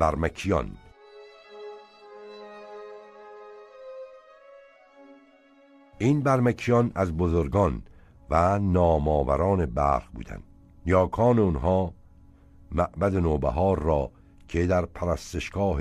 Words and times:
برمکیان 0.00 0.70
این 5.98 6.20
برمکیان 6.20 6.92
از 6.94 7.16
بزرگان 7.16 7.82
و 8.30 8.58
ناماوران 8.58 9.66
برق 9.66 10.12
بودند. 10.12 10.42
نیاکان 10.86 11.38
اونها 11.38 11.94
معبد 12.72 13.16
نوبهار 13.16 13.82
را 13.82 14.10
که 14.48 14.66
در 14.66 14.86
پرستشگاه 14.86 15.80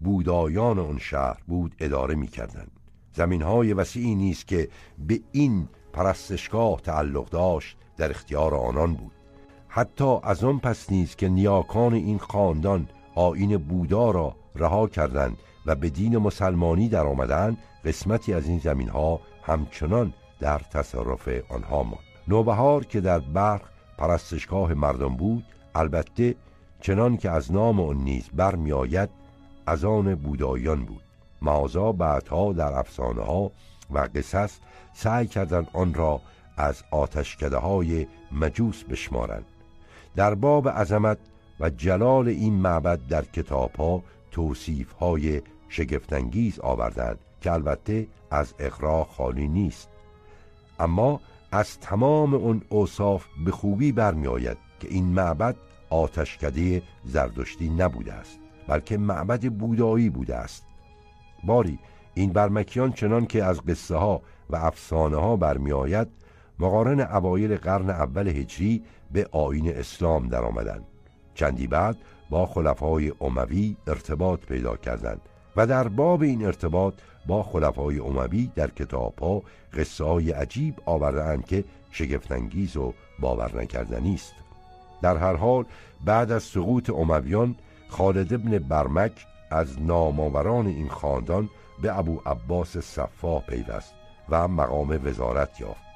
بودایان 0.00 0.78
آن 0.78 0.98
شهر 0.98 1.40
بود 1.46 1.74
اداره 1.78 2.14
می 2.14 2.26
کردن. 2.26 2.66
زمین 3.12 3.42
های 3.42 3.72
وسیعی 3.72 4.14
نیست 4.14 4.46
که 4.46 4.68
به 4.98 5.20
این 5.32 5.68
پرستشگاه 5.92 6.80
تعلق 6.80 7.28
داشت 7.28 7.76
در 7.96 8.10
اختیار 8.10 8.54
آنان 8.54 8.94
بود. 8.94 9.12
حتی 9.68 10.16
از 10.22 10.44
آن 10.44 10.58
پس 10.58 10.92
نیست 10.92 11.18
که 11.18 11.28
نیاکان 11.28 11.94
این 11.94 12.18
خاندان 12.18 12.88
آین 13.14 13.56
بودا 13.56 14.10
را 14.10 14.36
رها 14.54 14.86
کردند 14.86 15.36
و 15.66 15.74
به 15.74 15.90
دین 15.90 16.18
مسلمانی 16.18 16.88
در 16.88 17.06
آمدن 17.06 17.56
قسمتی 17.84 18.34
از 18.34 18.48
این 18.48 18.58
زمین 18.58 18.88
ها 18.88 19.20
همچنان 19.42 20.14
در 20.40 20.58
تصرف 20.58 21.28
آنها 21.48 21.82
ماند. 21.82 21.98
نوبهار 22.28 22.84
که 22.84 23.00
در 23.00 23.18
برق 23.18 23.62
پرستشگاه 23.98 24.74
مردم 24.74 25.16
بود 25.16 25.44
البته 25.74 26.34
چنان 26.80 27.16
که 27.16 27.30
از 27.30 27.52
نام 27.52 27.80
آن 27.80 27.96
نیز 27.96 28.28
برمیآید 28.32 29.08
از 29.66 29.84
آن 29.84 30.14
بودایان 30.14 30.84
بود. 30.84 31.02
مازا 31.42 31.92
بعدها 31.92 32.52
در 32.52 32.72
افسانه 32.72 33.22
ها 33.22 33.50
و 33.90 34.08
قصص 34.14 34.58
سعی 34.94 35.26
کردند 35.26 35.68
آن 35.72 35.94
را 35.94 36.20
از 36.56 36.82
آتشکده 36.90 37.56
های 37.56 38.06
مجوس 38.32 38.84
بشمارند. 38.84 39.44
در 40.16 40.34
باب 40.34 40.68
عظمت 40.68 41.18
و 41.60 41.70
جلال 41.70 42.28
این 42.28 42.54
معبد 42.54 43.00
در 43.08 43.24
کتاب 43.24 43.74
ها 43.74 44.02
توصیف 44.30 44.92
های 44.92 45.42
شگفتانگیز 45.68 46.60
آوردند 46.60 47.18
که 47.40 47.52
البته 47.52 48.06
از 48.30 48.54
اقرا 48.58 49.04
خالی 49.04 49.48
نیست 49.48 49.88
اما 50.78 51.20
از 51.52 51.80
تمام 51.80 52.34
اون 52.34 52.62
اوصاف 52.68 53.26
به 53.44 53.50
خوبی 53.50 53.92
برمیآید 53.92 54.56
که 54.80 54.88
این 54.90 55.04
معبد 55.04 55.56
آتشکده 55.90 56.82
زردشتی 57.04 57.68
نبوده 57.68 58.12
است 58.12 58.38
بلکه 58.68 58.98
معبد 58.98 59.52
بودایی 59.52 60.10
بوده 60.10 60.36
است 60.36 60.66
باری 61.44 61.78
این 62.14 62.32
برمکیان 62.32 62.92
چنان 62.92 63.26
که 63.26 63.44
از 63.44 63.60
قصه 63.60 63.96
ها 63.96 64.22
و 64.50 64.56
افسانه 64.56 65.16
ها 65.16 65.36
برمیآید 65.36 66.08
مقارن 66.58 67.00
اوایل 67.00 67.56
قرن 67.56 67.90
اول 67.90 68.28
هجری 68.28 68.82
به 69.12 69.28
آین 69.32 69.76
اسلام 69.76 70.28
در 70.28 70.44
آمدن. 70.44 70.82
چندی 71.34 71.66
بعد 71.66 71.96
با 72.30 72.46
خلفای 72.46 73.12
اموی 73.20 73.76
ارتباط 73.86 74.40
پیدا 74.40 74.76
کردند 74.76 75.20
و 75.56 75.66
در 75.66 75.88
باب 75.88 76.22
این 76.22 76.46
ارتباط 76.46 76.94
با 77.26 77.42
خلفای 77.42 77.98
اموی 77.98 78.50
در 78.54 78.70
کتاب 78.70 79.18
ها 79.18 79.42
قصه 79.72 80.04
های 80.04 80.30
عجیب 80.30 80.74
آوردند 80.86 81.46
که 81.46 81.64
شگفتانگیز 81.90 82.76
و 82.76 82.94
باور 83.20 83.62
نکردنی 83.62 84.14
است 84.14 84.34
در 85.02 85.16
هر 85.16 85.36
حال 85.36 85.64
بعد 86.04 86.32
از 86.32 86.42
سقوط 86.42 86.90
امویان 86.90 87.56
خالد 87.88 88.34
ابن 88.34 88.58
برمک 88.58 89.26
از 89.50 89.82
نامآوران 89.82 90.66
این 90.66 90.88
خاندان 90.88 91.50
به 91.82 91.98
ابو 91.98 92.20
عباس 92.26 92.76
صفا 92.76 93.38
پیوست 93.38 93.94
و 94.28 94.48
مقام 94.48 95.00
وزارت 95.04 95.60
یافت. 95.60 95.93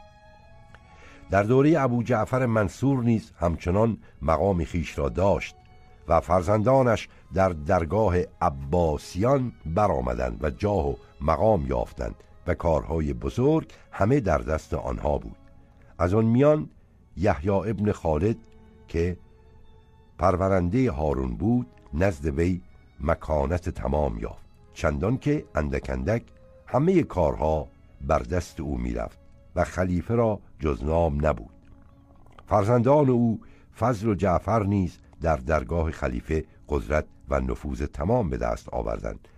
در 1.30 1.42
دوره 1.42 1.80
ابو 1.80 2.02
جعفر 2.02 2.46
منصور 2.46 3.04
نیز 3.04 3.32
همچنان 3.38 3.98
مقام 4.22 4.64
خیش 4.64 4.98
را 4.98 5.08
داشت 5.08 5.56
و 6.08 6.20
فرزندانش 6.20 7.08
در 7.34 7.48
درگاه 7.48 8.16
عباسیان 8.42 9.52
برآمدند 9.66 10.44
و 10.44 10.50
جاه 10.50 10.88
و 10.88 10.94
مقام 11.20 11.66
یافتند 11.66 12.14
و 12.46 12.54
کارهای 12.54 13.12
بزرگ 13.12 13.68
همه 13.92 14.20
در 14.20 14.38
دست 14.38 14.74
آنها 14.74 15.18
بود. 15.18 15.36
از 15.98 16.14
آن 16.14 16.24
میان 16.24 16.70
یحیی 17.16 17.50
ابن 17.50 17.92
خالد 17.92 18.36
که 18.88 19.16
پرورنده 20.18 20.90
هارون 20.90 21.36
بود 21.36 21.66
نزد 21.94 22.26
وی 22.26 22.60
مکانت 23.00 23.68
تمام 23.68 24.18
یافت. 24.18 24.44
چندان 24.74 25.18
که 25.18 25.44
اندکندک 25.54 26.22
همه 26.66 27.02
کارها 27.02 27.68
بر 28.00 28.18
دست 28.18 28.60
او 28.60 28.78
می‌رفت 28.78 29.18
و 29.56 29.64
خلیفه 29.64 30.14
را 30.14 30.40
جز 30.60 30.84
نام 30.84 31.26
نبود. 31.26 31.50
فرزندان 32.46 33.10
او 33.10 33.40
فضل 33.78 34.08
و 34.08 34.14
جعفر 34.14 34.62
نیز 34.62 34.98
در 35.20 35.36
درگاه 35.36 35.90
خلیفه 35.90 36.44
قدرت 36.68 37.04
و 37.28 37.40
نفوذ 37.40 37.82
تمام 37.82 38.30
به 38.30 38.36
دست 38.36 38.68
آوردند 38.68 39.28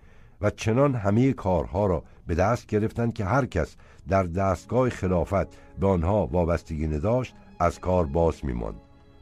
و 0.41 0.49
چنان 0.49 0.95
همه 0.95 1.33
کارها 1.33 1.85
را 1.85 2.03
به 2.27 2.35
دست 2.35 2.67
گرفتند 2.67 3.13
که 3.13 3.25
هر 3.25 3.45
کس 3.45 3.75
در 4.07 4.23
دستگاه 4.23 4.89
خلافت 4.89 5.47
به 5.79 5.87
آنها 5.87 6.25
وابستگی 6.25 6.87
نداشت 6.87 7.35
از 7.59 7.79
کار 7.79 8.05
باز 8.05 8.45
میماند 8.45 8.81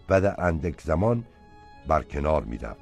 و 0.10 0.22
در 0.22 0.42
اندک 0.42 0.82
زمان 0.82 1.24
برکنار 1.88 2.44
می‌رفت. 2.44 2.82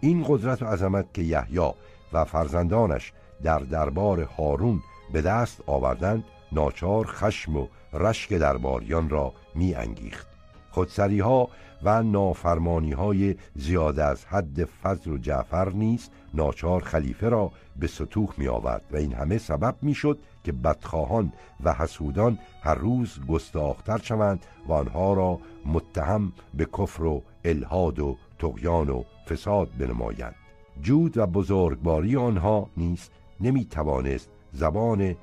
این 0.00 0.24
قدرت 0.28 0.62
و 0.62 0.66
عظمت 0.66 1.14
که 1.14 1.22
یحیی 1.22 1.72
و 2.12 2.24
فرزندانش 2.24 3.12
در 3.42 3.58
دربار 3.58 4.20
هارون 4.20 4.80
به 5.12 5.22
دست 5.22 5.62
آوردند 5.66 6.24
ناچار 6.52 7.06
خشم 7.06 7.56
و 7.56 7.66
رشک 7.92 8.32
درباریان 8.32 9.08
را 9.08 9.32
می 9.54 9.74
انگیخت 9.74 10.26
خودسری 10.70 11.20
ها 11.20 11.48
و 11.82 12.02
نافرمانی 12.02 12.92
های 12.92 13.34
زیاده 13.54 14.04
از 14.04 14.24
حد 14.24 14.64
فضل 14.64 15.10
و 15.10 15.18
جعفر 15.18 15.70
نیست 15.70 16.12
ناچار 16.34 16.82
خلیفه 16.82 17.28
را 17.28 17.50
به 17.76 17.86
سطوح 17.86 18.28
می 18.36 18.48
آورد 18.48 18.82
و 18.90 18.96
این 18.96 19.12
همه 19.12 19.38
سبب 19.38 19.76
می 19.82 19.94
شد 19.94 20.18
که 20.44 20.52
بدخواهان 20.52 21.32
و 21.64 21.72
حسودان 21.72 22.38
هر 22.62 22.74
روز 22.74 23.20
گستاختر 23.28 23.98
شوند 23.98 24.46
و 24.68 24.72
آنها 24.72 25.12
را 25.12 25.38
متهم 25.66 26.32
به 26.54 26.64
کفر 26.64 27.04
و 27.04 27.22
الهاد 27.44 27.98
و 27.98 28.16
تقیان 28.38 28.88
و 28.88 29.02
فساد 29.30 29.68
بنمایند. 29.78 30.34
جود 30.82 31.18
و 31.18 31.26
بزرگواری 31.26 32.16
آنها 32.16 32.70
نیست 32.76 33.12
نمی 33.40 33.64
توانست 33.64 34.30
زبان 34.52 35.14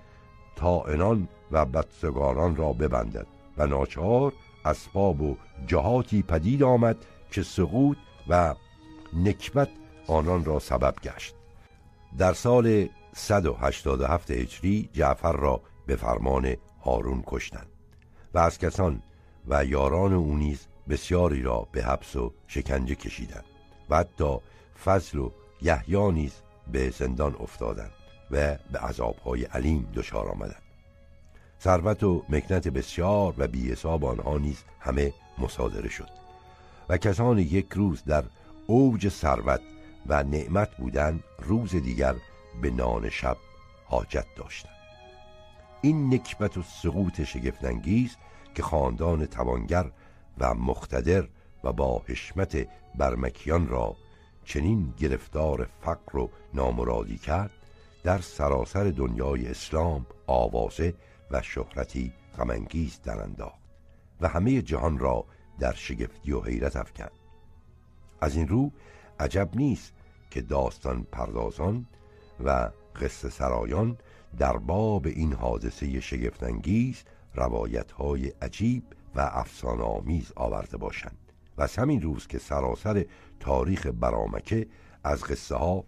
تائنان 0.56 1.28
و 1.52 1.66
بدسگاران 1.66 2.56
را 2.56 2.74
ببندد 2.74 3.28
و 3.58 3.68
ناچار 3.68 4.34
اسباب 4.66 5.22
و 5.22 5.38
جهاتی 5.68 6.22
پدید 6.22 6.64
آمد 6.64 6.98
که 7.32 7.44
سقوط 7.44 7.98
و 8.28 8.56
نکبت 9.14 9.70
آنان 10.08 10.46
را 10.46 10.60
سبب 10.60 10.96
گشت. 11.04 11.36
در 12.18 12.34
سال 12.34 12.88
187 13.14 14.32
هجری 14.32 14.90
جعفر 14.94 15.34
را 15.34 15.62
به 15.86 15.96
فرمان 15.96 16.56
هارون 16.84 17.24
کشتند 17.28 17.68
و 18.34 18.40
از 18.40 18.58
کسان 18.58 19.02
و 19.48 19.66
یاران 19.66 20.14
او 20.14 20.38
نیز 20.38 20.68
بسیاری 20.90 21.42
را 21.42 21.68
به 21.72 21.84
حبس 21.84 22.16
و 22.16 22.34
شکنجه 22.48 22.96
کشیدند 22.96 23.46
و 23.90 23.98
حتی 23.98 24.38
فضل 24.86 25.18
و 25.18 25.32
یحیی 25.62 26.12
نیز 26.12 26.34
به 26.72 26.90
زندان 26.90 27.36
افتادند. 27.40 27.92
و 28.32 28.58
به 28.72 28.80
عذابهای 28.80 29.44
علیم 29.44 29.88
دچار 29.96 30.30
آمدند. 30.30 30.62
ثروت 31.62 32.04
و 32.04 32.24
مکنت 32.30 32.68
بسیار 32.68 33.34
و 33.38 33.48
حساب 33.72 34.06
آنها 34.06 34.38
نیز 34.38 34.64
همه 34.80 35.14
مصادره 35.38 35.90
شد 35.90 36.10
و 36.90 36.98
کسان 36.98 37.38
یک 37.38 37.68
روز 37.74 38.04
در 38.04 38.24
اوج 38.68 39.10
ثروت 39.10 39.62
و 40.08 40.24
نعمت 40.24 40.78
بودند 40.78 41.24
روز 41.40 41.72
دیگر 41.72 42.16
به 42.62 42.70
نان 42.70 43.10
شب 43.10 43.38
حاجت 43.86 44.26
داشتند. 44.38 44.76
این 45.82 46.14
نکبت 46.14 46.58
و 46.58 46.64
سقوط 46.64 47.24
شگفتانگیز 47.24 48.16
که 48.56 48.64
خاندان 48.64 49.26
توانگر 49.26 49.92
و 50.38 50.54
مختدر 50.54 51.28
و 51.64 51.74
با 51.74 52.02
حشمت 52.08 52.68
برمکیان 52.96 53.68
را 53.68 53.96
چنین 54.46 54.94
گرفتار 54.98 55.70
فقر 55.82 56.18
و 56.18 56.30
نامرادی 56.54 57.18
کرد 57.18 57.52
در 58.06 58.20
سراسر 58.22 58.84
دنیای 58.84 59.48
اسلام 59.48 60.06
آوازه 60.28 60.94
و 61.32 61.42
شهرتی 61.42 62.14
غمانگیز 62.38 63.02
در 63.02 63.22
انداخت 63.22 63.60
و 64.22 64.28
همه 64.28 64.62
جهان 64.62 65.00
را 65.00 65.26
در 65.60 65.74
شگفتی 65.74 66.32
و 66.32 66.42
حیرت 66.42 66.76
افکند. 66.76 67.12
از 68.22 68.36
این 68.36 68.48
رو 68.48 68.72
عجب 69.20 69.50
نیست 69.56 69.94
که 70.32 70.42
داستان 70.42 71.04
پردازان 71.12 71.86
و 72.44 72.70
قصه 73.02 73.30
سرایان 73.30 73.98
در 74.38 74.58
باب 74.58 75.08
این 75.08 75.34
حادثه 75.34 76.00
شگفتانگیز 76.00 77.04
روایت 77.36 77.92
های 77.92 78.28
عجیب 78.28 78.84
و 79.16 79.20
افسانه 79.20 79.84
آمیز 79.84 80.32
آورده 80.36 80.78
باشند 80.78 81.32
و 81.58 81.62
از 81.62 81.76
همین 81.76 82.02
روز 82.02 82.28
که 82.28 82.40
سراسر 82.40 83.06
تاریخ 83.40 83.88
برامکه 83.88 84.68
از 85.04 85.24
قصه 85.24 85.56
ها 85.56 85.86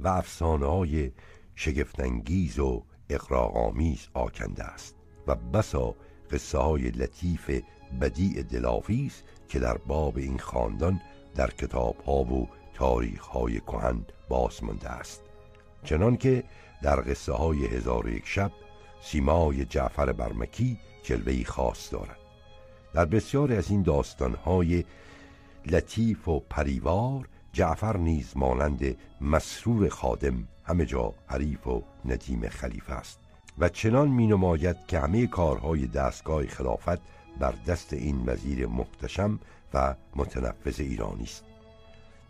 و 0.00 0.08
افسانه 0.08 0.66
های 0.66 1.12
شگفتانگیز 1.54 2.58
و 2.58 2.84
اقراغامیز 3.10 4.08
آکنده 4.14 4.64
است. 4.64 4.96
و 5.26 5.34
بسا 5.34 5.94
قصه 6.30 6.58
های 6.58 6.90
لطیف 6.90 7.60
بدیع 8.00 8.42
دلاویز 8.42 9.22
که 9.48 9.58
در 9.58 9.76
باب 9.78 10.16
این 10.16 10.38
خاندان 10.38 11.00
در 11.34 11.50
کتاب 11.50 11.96
ها 12.06 12.22
و 12.24 12.48
تاریخ 12.74 13.24
های 13.24 13.60
کهن 13.60 14.04
باز 14.28 14.60
است. 14.86 15.22
چنان 15.84 16.16
که 16.16 16.44
در 16.82 17.00
قصه 17.00 17.32
های 17.32 17.66
هزار 17.66 18.08
یک 18.08 18.26
شب 18.26 18.52
سیمای 19.02 19.64
جعفر 19.64 20.12
برمکی 20.12 20.78
جلوهی 21.02 21.44
خاص 21.44 21.92
دارد. 21.92 22.16
در 22.94 23.04
بسیاری 23.04 23.56
از 23.56 23.70
این 23.70 23.82
داستانهای 23.82 24.84
لطیف 25.66 26.28
و 26.28 26.40
پریوار 26.40 27.28
جعفر 27.52 27.96
نیز 27.96 28.36
مانند 28.36 28.96
مسرور 29.20 29.88
خادم 29.88 30.48
همه 30.64 30.86
جا 30.86 31.14
حریف 31.26 31.66
و 31.66 31.82
ندیم 32.04 32.48
خلیفه 32.48 32.92
است 32.92 33.18
و 33.58 33.68
چنان 33.68 34.08
می 34.08 34.26
نماید 34.26 34.76
که 34.88 35.00
همه 35.00 35.26
کارهای 35.26 35.86
دستگاه 35.86 36.46
خلافت 36.46 37.00
بر 37.38 37.54
دست 37.66 37.92
این 37.92 38.22
وزیر 38.26 38.66
محتشم 38.66 39.40
و 39.74 39.94
متنفذ 40.16 40.80
ایرانی 40.80 41.24
است. 41.24 41.44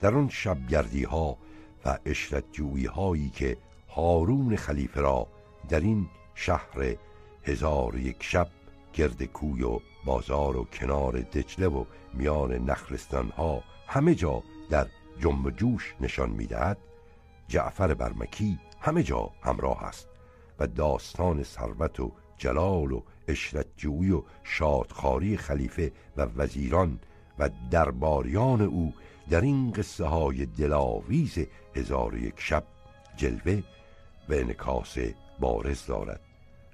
در 0.01 0.15
آن 0.15 0.29
شبگردی 0.29 1.05
ها 1.05 1.37
و 1.85 1.99
اشرت 2.07 2.61
هایی 2.95 3.31
که 3.31 3.57
هارون 3.89 4.57
خلیفه 4.57 5.01
را 5.01 5.27
در 5.69 5.81
این 5.81 6.07
شهر 6.35 6.97
هزار 7.45 7.97
یک 7.97 8.17
شب 8.21 8.49
گرد 8.93 9.25
کوی 9.25 9.63
و 9.63 9.81
بازار 10.05 10.57
و 10.57 10.65
کنار 10.65 11.21
دجله 11.21 11.69
و 11.69 11.85
میان 12.15 12.53
نخلستان 12.53 13.29
ها 13.29 13.63
همه 13.87 14.15
جا 14.15 14.43
در 14.71 14.87
جنب 15.21 15.51
جوش 15.51 15.95
نشان 16.01 16.31
می‌دهد 16.31 16.79
جعفر 17.49 17.95
برمکی 17.95 18.59
همه 18.81 19.03
جا 19.03 19.31
همراه 19.43 19.85
است 19.85 20.09
و 20.59 20.67
داستان 20.67 21.43
ثروت 21.43 22.01
و 22.01 22.13
جلال 22.39 22.93
و 22.93 23.03
اشرت 23.29 23.67
جویی 23.77 24.11
و 24.11 24.23
شادخاری 24.45 25.37
خلیفه 25.37 25.93
و 26.17 26.23
وزیران 26.23 26.99
و 27.39 27.51
درباریان 27.71 28.61
او 28.61 28.95
در 29.31 29.41
این 29.41 29.71
قصه 29.71 30.05
های 30.05 30.47
دلاویز 30.47 31.39
هزار 31.77 32.17
یک 32.17 32.35
شب 32.37 32.65
جلوه 33.17 33.63
و 34.29 34.33
انکاس 34.33 34.99
بارز 35.41 35.87
دارد 35.87 36.21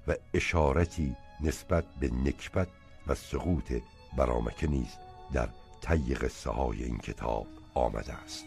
و 0.07 0.15
اشارتی 0.33 1.15
نسبت 1.43 1.85
به 1.99 2.09
نکبت 2.25 2.67
و 3.07 3.15
سقوط 3.15 3.73
برامکه 4.17 4.67
نیز 4.67 4.97
در 5.33 5.49
طی 5.81 6.15
قصه 6.15 6.49
های 6.49 6.83
این 6.83 6.97
کتاب 6.97 7.47
آمده 7.77 8.13
است. 8.13 8.45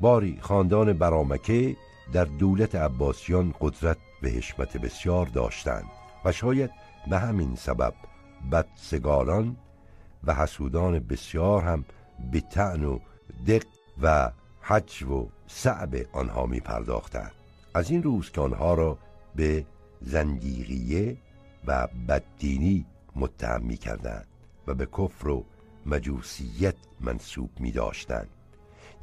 باری 0.00 0.38
خاندان 0.40 0.92
برامکه 0.92 1.76
در 2.12 2.24
دولت 2.24 2.74
عباسیان 2.74 3.54
قدرت 3.60 3.96
و 4.22 4.26
حشمت 4.26 4.76
بسیار 4.76 5.26
داشتند 5.26 5.84
و 6.24 6.32
شاید 6.32 6.70
به 7.10 7.18
همین 7.18 7.56
سبب 7.56 7.94
بدسگالان 8.52 9.56
و 10.24 10.34
حسودان 10.34 10.98
بسیار 10.98 11.62
هم 11.62 11.84
به 12.32 12.40
تعن 12.40 12.84
و 12.84 12.98
دق 13.46 13.64
و 14.02 14.30
حج 14.60 15.02
و 15.02 15.28
صعب 15.46 16.06
آنها 16.12 16.46
می 16.46 16.60
پرداختند. 16.60 17.32
از 17.74 17.90
این 17.90 18.02
روز 18.02 18.30
که 18.30 18.40
آنها 18.40 18.74
را 18.74 18.98
به 19.36 19.66
زندیقیه 20.00 21.16
و 21.66 21.88
بددینی 22.08 22.86
متهم 23.16 23.62
می 23.62 23.76
کردند 23.76 24.26
و 24.66 24.74
به 24.74 24.86
کفر 24.86 25.28
و 25.28 25.44
مجوسیت 25.86 26.74
منصوب 27.00 27.50
می 27.60 27.70
داشتند. 27.70 28.28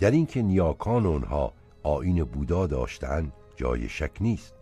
در 0.01 0.11
اینکه 0.11 0.41
نیاکان 0.41 1.05
آنها 1.05 1.53
آین 1.83 2.23
بودا 2.23 2.67
داشتند 2.67 3.33
جای 3.55 3.89
شک 3.89 4.11
نیست. 4.21 4.53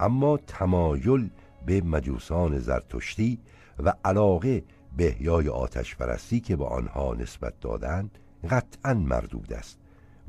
اما 0.00 0.36
تمایل 0.36 1.30
به 1.66 1.80
مجوسان 1.80 2.58
زرتشتی 2.58 3.38
و 3.78 3.94
علاقه 4.04 4.62
به 4.96 5.08
احیای 5.08 5.48
آتش 5.48 5.96
پرستی 5.96 6.40
که 6.40 6.56
به 6.56 6.64
آنها 6.64 7.14
نسبت 7.14 7.60
دادند 7.60 8.18
قطعا 8.50 8.94
مردود 8.94 9.52
است 9.52 9.78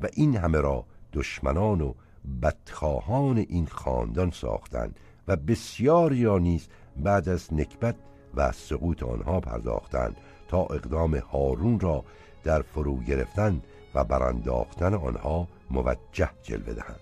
و 0.00 0.08
این 0.12 0.36
همه 0.36 0.60
را 0.60 0.84
دشمنان 1.12 1.80
و 1.80 1.94
بدخواهان 2.42 3.38
این 3.38 3.66
خاندان 3.66 4.30
ساختند 4.30 5.00
و 5.28 5.36
بسیاری 5.36 6.24
را 6.24 6.38
نیز 6.38 6.68
بعد 6.96 7.28
از 7.28 7.54
نکبت 7.54 7.96
و 8.34 8.52
سقوط 8.52 9.02
آنها 9.02 9.40
پرداختند 9.40 10.16
تا 10.48 10.62
اقدام 10.62 11.14
هارون 11.14 11.80
را 11.80 12.04
در 12.44 12.62
فرو 12.62 12.96
گرفتن 13.00 13.62
و 13.94 14.04
برانداختن 14.04 14.94
آنها 14.94 15.48
موجه 15.70 16.30
جلوه 16.42 16.74
دهند. 16.74 17.00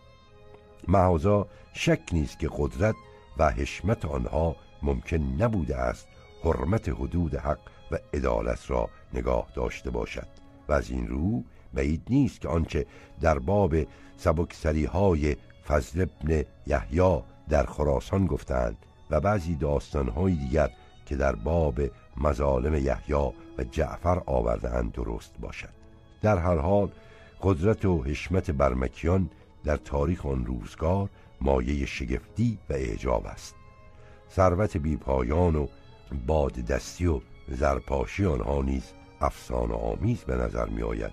معاذا 0.89 1.47
شک 1.73 2.01
نیست 2.13 2.39
که 2.39 2.49
قدرت 2.59 2.95
و 3.39 3.51
حشمت 3.51 4.05
آنها 4.05 4.57
ممکن 4.83 5.17
نبوده 5.17 5.77
است 5.77 6.09
حرمت 6.45 6.89
حدود 6.89 7.35
حق 7.35 7.59
و 7.91 7.99
عدالت 8.15 8.71
را 8.71 8.89
نگاه 9.15 9.47
داشته 9.55 9.91
باشد 9.91 10.29
و 10.69 10.73
از 10.73 10.91
این 10.91 11.09
رو 11.09 11.43
بعید 11.75 12.03
نیست 12.11 12.41
که 12.41 12.49
آنچه 12.49 12.87
در 13.21 13.39
باب 13.39 13.75
سبکسری 14.17 14.85
های 14.85 15.37
فضل 15.69 16.03
ابن 16.03 16.45
یحیی 16.67 17.23
در 17.49 17.67
خراسان 17.67 18.27
گفتند 18.27 18.77
و 19.11 19.21
بعضی 19.21 19.55
داستانهای 19.55 20.35
دیگر 20.35 20.71
که 21.07 21.17
در 21.17 21.35
باب 21.35 21.81
مظالم 22.17 22.75
یحیی 22.75 23.33
و 23.59 23.65
جعفر 23.71 24.23
آوردهاند 24.27 24.93
درست 24.93 25.35
باشد. 25.41 25.78
در 26.23 26.39
هر 26.39 26.57
حال 26.57 26.91
قدرت 27.43 27.85
و 27.85 28.03
حشمت 28.03 28.51
برمکیان 28.51 29.31
در 29.65 29.77
تاریخ 29.77 30.27
آن 30.27 30.47
روزگار 30.47 31.09
مایه 31.41 31.87
شگفتی 31.87 32.59
و 32.71 32.73
اعجاب 32.73 33.27
است. 33.27 33.55
ثروت 34.31 34.77
بیپایان 34.77 35.57
و 35.57 35.67
باد 36.27 36.53
دستی 36.53 37.07
و 37.07 37.21
زرپاشی 37.49 38.25
آنها 38.25 38.63
نیز 38.63 38.85
افسانه 39.21 39.75
آمیز 39.75 40.25
به 40.25 40.37
نظر 40.37 40.69
می 40.69 40.83
آید 40.83 41.13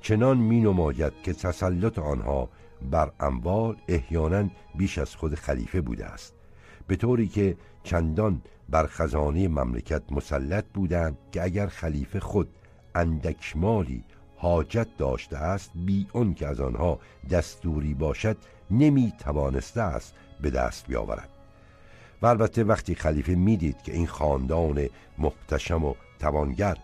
چنان 0.00 0.38
می 0.38 0.60
نماید 0.60 1.12
که 1.22 1.32
تسلط 1.32 1.98
آنها 1.98 2.48
بر 2.90 3.12
اموال 3.20 3.76
احیانا 3.88 4.50
بیش 4.74 4.98
از 4.98 5.16
خود 5.16 5.34
خلیفه 5.34 5.80
بوده 5.80 6.06
است. 6.06 6.34
به 6.86 6.96
طوری 6.96 7.28
که 7.28 7.56
چندان 7.82 8.42
بر 8.68 8.86
خزانه 8.86 9.48
مملکت 9.48 10.02
مسلط 10.10 10.64
بودند 10.74 11.18
که 11.32 11.42
اگر 11.42 11.66
خلیفه 11.66 12.20
خود 12.20 12.48
اندک 12.94 13.56
مالی 13.56 14.04
حاجت 14.36 14.86
داشته 14.98 15.36
است 15.36 15.70
بی 15.74 16.06
اون 16.12 16.34
که 16.34 16.46
از 16.46 16.60
آنها 16.60 16.98
دستوری 17.30 17.94
باشد 17.94 18.36
نمی 18.70 19.12
توانسته 19.18 19.82
است 19.82 20.14
به 20.40 20.50
دست 20.50 20.86
بیاورد. 20.86 21.28
و 22.22 22.26
البته 22.26 22.64
وقتی 22.64 22.94
خلیفه 22.94 23.34
می‌دید 23.34 23.82
که 23.82 23.92
این 23.92 24.06
خاندان 24.06 24.88
محتشم 25.18 25.84
و 25.84 25.94
توانگر 26.18 26.76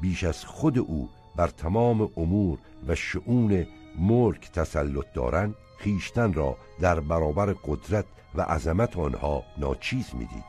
بیش 0.00 0.24
از 0.24 0.44
خود 0.44 0.78
او 0.78 1.08
بر 1.36 1.48
تمام 1.48 2.10
امور 2.16 2.58
و 2.86 2.94
شعون 2.94 3.66
ملک 3.98 4.52
تسلط 4.52 5.12
دارند 5.14 5.54
خیشتن 5.78 6.32
را 6.32 6.56
در 6.80 7.00
برابر 7.00 7.52
قدرت 7.52 8.04
و 8.34 8.42
عظمت 8.42 8.96
آنها 8.96 9.42
ناچیز 9.58 10.14
می‌دید 10.14 10.44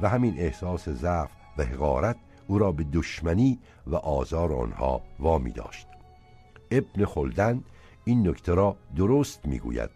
و 0.00 0.08
همین 0.08 0.38
احساس 0.38 0.88
ضعف 0.88 1.30
و 1.58 1.64
حقارت 1.64 2.16
او 2.46 2.58
را 2.58 2.72
به 2.72 2.84
دشمنی 2.84 3.58
و 3.86 3.96
آزار 3.96 4.52
آنها 4.52 5.02
وامی 5.18 5.52
داشت. 5.52 5.86
ابن 6.76 7.04
خلدن 7.04 7.64
این 8.04 8.28
نکته 8.28 8.54
را 8.54 8.76
درست 8.96 9.46
می‌گوید 9.46 9.90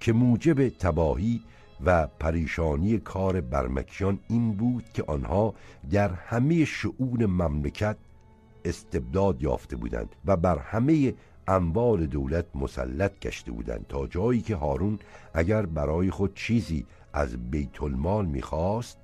که 0.00 0.12
موجب 0.12 0.68
تباهی 0.68 1.42
و 1.84 2.06
پریشانی 2.06 2.98
کار 2.98 3.40
برمکیان 3.40 4.18
این 4.28 4.52
بود 4.52 4.84
که 4.94 5.04
آنها 5.06 5.54
در 5.90 6.12
همه 6.12 6.64
شعون 6.64 7.26
مملکت 7.26 7.96
استبداد 8.64 9.42
یافته 9.42 9.76
بودند 9.76 10.16
و 10.24 10.36
بر 10.36 10.58
همه 10.58 11.14
اموال 11.48 12.06
دولت 12.06 12.46
مسلط 12.54 13.18
گشته 13.20 13.52
بودند 13.52 13.86
تا 13.88 14.06
جایی 14.06 14.40
که 14.40 14.56
هارون 14.56 14.98
اگر 15.34 15.66
برای 15.66 16.10
خود 16.10 16.34
چیزی 16.34 16.86
از 17.12 17.50
بیت 17.50 17.82
المال 17.82 18.26
می‌خواست 18.26 18.98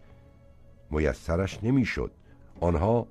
میسرش 0.91 1.59
نمی‌شد. 1.63 2.11
آنها 2.61 3.07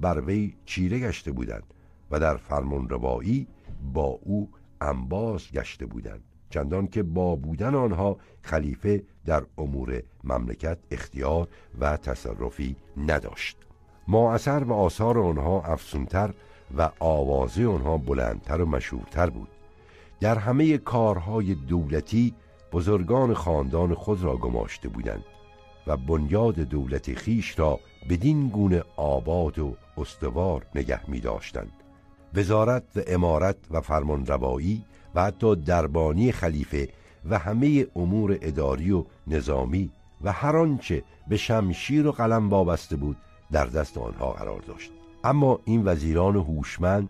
بر 0.00 0.20
وی 0.20 0.54
چیره 0.64 0.98
گشته 0.98 1.32
بودند. 1.32 1.62
و 2.10 2.20
در 2.20 2.36
فرمان 2.36 2.88
روایی 2.88 3.46
با 3.92 4.18
او 4.22 4.50
انباز 4.80 5.52
گشته 5.52 5.86
بودند 5.86 6.24
چندان 6.50 6.86
که 6.86 7.02
با 7.02 7.36
بودن 7.36 7.74
آنها 7.74 8.16
خلیفه 8.42 9.02
در 9.24 9.42
امور 9.58 10.02
مملکت 10.24 10.78
اختیار 10.90 11.48
و 11.80 11.96
تصرفی 11.96 12.76
نداشت. 12.96 13.56
ما 14.08 14.34
اثر 14.34 14.64
و 14.64 14.72
آثار 14.72 15.18
آنها 15.18 15.62
افسونتر 15.62 16.34
و 16.76 16.90
آوازه 16.98 17.66
آنها 17.66 17.98
بلندتر 17.98 18.60
و 18.60 18.66
مشهورتر 18.66 19.30
بود. 19.30 19.48
در 20.20 20.38
همه 20.38 20.78
کارهای 20.78 21.54
دولتی 21.54 22.34
بزرگان 22.72 23.34
خاندان 23.34 23.94
خود 23.94 24.22
را 24.22 24.36
گماشته 24.36 24.88
بودند 24.88 25.24
و 25.86 25.96
بنیاد 25.96 26.54
دولت 26.54 27.14
خیش 27.14 27.58
را 27.58 27.80
بدین 28.10 28.48
گونه 28.48 28.82
آباد 28.96 29.58
و 29.58 29.76
استوار 29.96 30.66
نگه 30.74 31.10
می 31.10 31.20
داشتند 31.20 31.72
وزارت 32.36 32.82
و 32.96 33.00
امارت 33.06 33.56
و 33.70 33.80
فرمانروایی 33.80 34.84
و 35.14 35.22
حتی 35.24 35.56
دربانی 35.56 36.32
خلیفه 36.32 36.88
و 37.30 37.38
همه 37.38 37.86
امور 37.96 38.38
اداری 38.42 38.90
و 38.90 39.04
نظامی 39.26 39.90
و 40.24 40.32
هر 40.32 40.56
آنچه 40.56 41.02
به 41.28 41.36
شمشیر 41.36 42.06
و 42.06 42.12
قلم 42.12 42.48
وابسته 42.48 42.96
بود 42.96 43.16
در 43.52 43.66
دست 43.66 43.98
آنها 43.98 44.32
قرار 44.32 44.60
داشت. 44.60 44.90
اما 45.24 45.60
این 45.64 45.82
وزیران 45.84 46.36
هوشمند 46.36 47.08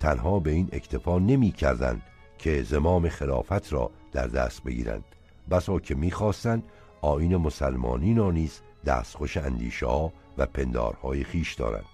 تنها 0.00 0.38
به 0.38 0.50
این 0.50 0.68
اکتفا 0.72 1.18
نمی 1.18 1.50
کردن 1.50 2.02
که 2.38 2.62
زمام 2.62 3.08
خلافت 3.08 3.72
را 3.72 3.90
در 4.12 4.26
دست 4.26 4.64
بگیرند. 4.64 5.04
بسا 5.50 5.78
که 5.78 5.94
می‌خواستند 5.94 6.62
آین 7.02 7.36
مسلمانی 7.36 8.14
را 8.14 8.30
نیز 8.30 8.60
دستخوش 8.86 9.36
اندیشه 9.36 9.86
ها 9.86 10.12
و 10.38 10.46
پندارهای 10.46 11.24
خیش 11.24 11.54
دارند. 11.54 11.84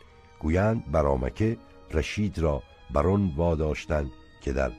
گویند 0.41 0.93
برامکه 0.93 1.57
رشید 1.91 2.39
را 2.39 2.63
بر 2.93 3.07
آن 3.07 3.33
واداشتند 3.37 4.11
که 4.41 4.53
در 4.53 4.73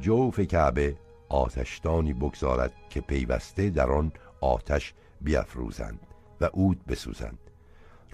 جوف 0.00 0.40
کعبه 0.40 0.96
آتشدانی 1.28 2.12
بگذارد 2.12 2.72
که 2.90 3.00
پیوسته 3.00 3.70
در 3.70 3.90
آن 3.90 4.12
آتش 4.40 4.94
بیافروزند 5.20 6.00
و 6.40 6.44
عود 6.44 6.86
بسوزند. 6.86 7.38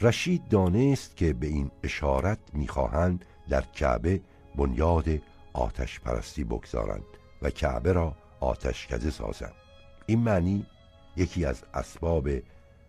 رشید 0.01 0.49
دانست 0.49 1.17
که 1.17 1.33
به 1.33 1.47
این 1.47 1.71
اشارت 1.83 2.39
می‌خواهند 2.53 3.25
در 3.49 3.61
کعبه 3.61 4.21
بنیاد 4.57 5.09
آتش 5.53 6.01
پرستی 6.01 6.45
بگذارند 6.45 7.05
و 7.43 7.51
کعبه 7.51 7.93
را 7.93 8.17
آتشکده 8.41 9.11
سازند. 9.11 9.55
این 10.07 10.19
معنی 10.19 10.67
یکی 11.17 11.45
از 11.45 11.65
اسباب 11.75 12.29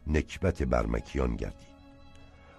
نکبت 0.07 0.63
برمکیان 0.63 1.35
گردید. 1.35 1.67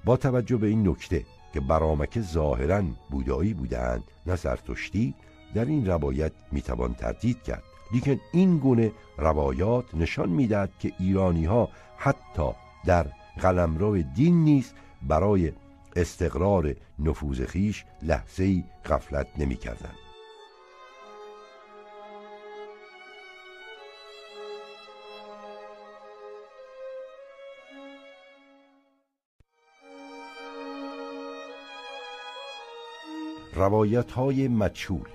با 0.05 0.17
توجه 0.17 0.57
به 0.57 0.67
این 0.67 0.89
نکته 0.89 1.25
که 1.53 1.61
برامکه 1.61 2.21
ظاهرا 2.21 2.83
بودایی 3.11 3.55
بودند 3.55 4.05
نه 4.27 4.37
زرتشتی 4.37 5.15
در 5.55 5.65
این 5.65 5.87
روایت 5.87 6.33
می‌توان 6.53 6.95
تردید 6.95 7.43
کرد 7.43 7.63
لیکن 7.93 8.21
این 8.33 8.59
گونه 8.59 8.93
روایات 9.19 9.95
نشان 9.95 10.29
می‌دهد 10.29 10.71
که 10.79 10.93
ایرانی 10.99 11.45
ها 11.45 11.69
حتی 11.97 12.51
در 12.85 13.07
قلمرو 13.41 14.03
دین 14.03 14.45
نیست 14.45 14.75
برای 15.03 15.53
استقرار 15.97 16.75
نفوذ 16.99 17.41
خیش 17.45 17.85
لحظه 18.03 18.65
غفلت 18.85 19.27
نمی 19.39 19.57
کردن. 19.57 20.08
روایت 33.59 34.13
های 34.13 34.49
مچول 34.49 35.09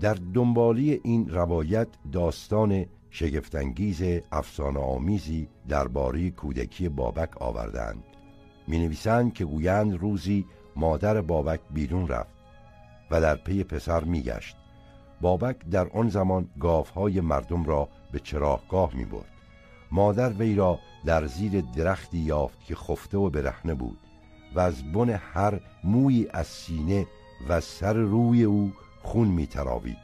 در 0.00 0.16
دنبالی 0.34 1.00
این 1.04 1.28
روایت 1.28 1.88
داستان 2.12 2.86
شگفتانگیز 3.10 4.22
افسانه 4.32 4.80
آمیزی 4.80 5.48
درباره 5.68 6.30
کودکی 6.30 6.88
بابک 6.88 7.42
آوردند. 7.42 8.04
می 8.68 8.78
نویسند 8.78 9.34
که 9.34 9.44
گویند 9.44 9.94
روزی 9.94 10.46
مادر 10.76 11.20
بابک 11.20 11.60
بیرون 11.70 12.08
رفت 12.08 12.34
و 13.10 13.20
در 13.20 13.36
پی 13.36 13.64
پسر 13.64 14.04
می 14.04 14.22
گشت 14.22 14.56
بابک 15.20 15.56
در 15.70 15.88
آن 15.88 16.08
زمان 16.08 16.48
گاوهای 16.60 17.20
مردم 17.20 17.64
را 17.64 17.88
به 18.12 18.18
چراغگاه 18.18 18.96
می 18.96 19.04
برد 19.04 19.32
مادر 19.92 20.28
وی 20.28 20.54
را 20.54 20.78
در 21.04 21.26
زیر 21.26 21.60
درختی 21.60 22.18
یافت 22.18 22.64
که 22.64 22.74
خفته 22.74 23.18
و 23.18 23.30
برهنه 23.30 23.74
بود. 23.74 24.11
و 24.54 24.60
از 24.60 24.92
بن 24.92 25.10
هر 25.10 25.60
موی 25.84 26.28
از 26.30 26.46
سینه 26.46 27.06
و 27.48 27.60
سر 27.60 27.92
روی 27.92 28.44
او 28.44 28.72
خون 29.02 29.28
می 29.28 29.46
تراوید. 29.46 29.96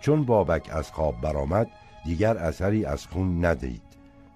چون 0.00 0.24
بابک 0.24 0.70
از 0.72 0.92
خواب 0.92 1.20
برآمد 1.20 1.68
دیگر 2.04 2.36
اثری 2.36 2.84
از 2.84 3.06
خون 3.06 3.44
ندید. 3.44 3.82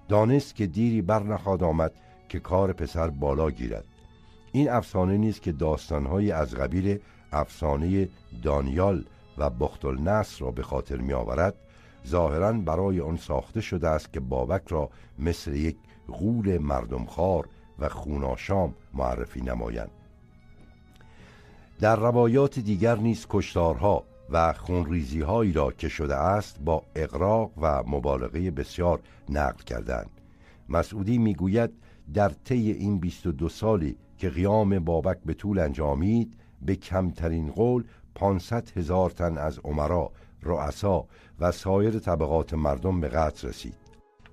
دانست 0.07 0.55
که 0.55 0.67
دیری 0.67 1.01
بر 1.01 1.23
نخواد 1.23 1.63
آمد 1.63 1.91
که 2.29 2.39
کار 2.39 2.73
پسر 2.73 3.07
بالا 3.07 3.51
گیرد. 3.51 3.85
این 4.51 4.69
افسانه 4.69 5.17
نیست 5.17 5.41
که 5.41 5.51
داستانهایی 5.51 6.31
از 6.31 6.55
قبیل 6.55 6.99
افسانه 7.31 8.09
دانیال 8.43 9.05
و 9.37 9.49
بخت 9.49 9.85
النصر 9.85 10.45
را 10.45 10.51
به 10.51 10.63
خاطر 10.63 10.97
می 10.97 11.13
آورد 11.13 11.55
ظاهرا 12.07 12.53
برای 12.53 13.01
آن 13.01 13.17
ساخته 13.17 13.61
شده 13.61 13.89
است 13.89 14.13
که 14.13 14.19
بابک 14.19 14.61
را 14.67 14.89
مثل 15.19 15.55
یک 15.55 15.77
غول 16.07 16.57
مردمخوار 16.57 17.49
و 17.79 17.89
خوناشام 17.89 18.73
معرفی 18.93 19.41
نمایند. 19.41 19.91
در 21.79 21.95
روایات 21.95 22.59
دیگر 22.59 22.95
نیز 22.95 23.25
کشتارها 23.29 24.03
و 24.29 24.53
خونریزی 24.53 25.21
هایی 25.21 25.53
را 25.53 25.71
که 25.71 25.89
شده 25.89 26.15
است 26.15 26.59
با 26.59 26.83
اقراق 26.95 27.51
و 27.57 27.83
مبالغه 27.87 28.51
بسیار 28.51 28.99
نقل 29.29 29.63
کردند. 29.63 30.09
مسعودی 30.69 31.17
می‌گوید 31.17 31.71
در 32.13 32.29
طی 32.29 32.71
این 32.71 32.99
22 32.99 33.49
سالی 33.49 33.97
که 34.17 34.29
قیام 34.29 34.79
بابک 34.79 35.17
به 35.25 35.33
طول 35.33 35.59
انجامید 35.59 36.37
به 36.61 36.75
کمترین 36.75 37.51
قول 37.51 37.83
500 38.15 38.77
هزار 38.77 39.09
تن 39.09 39.37
از 39.37 39.59
عمرا، 39.63 40.11
رؤسا 40.41 41.05
و 41.39 41.51
سایر 41.51 41.99
طبقات 41.99 42.53
مردم 42.53 43.01
به 43.01 43.07
قتل 43.07 43.47
رسید. 43.47 43.75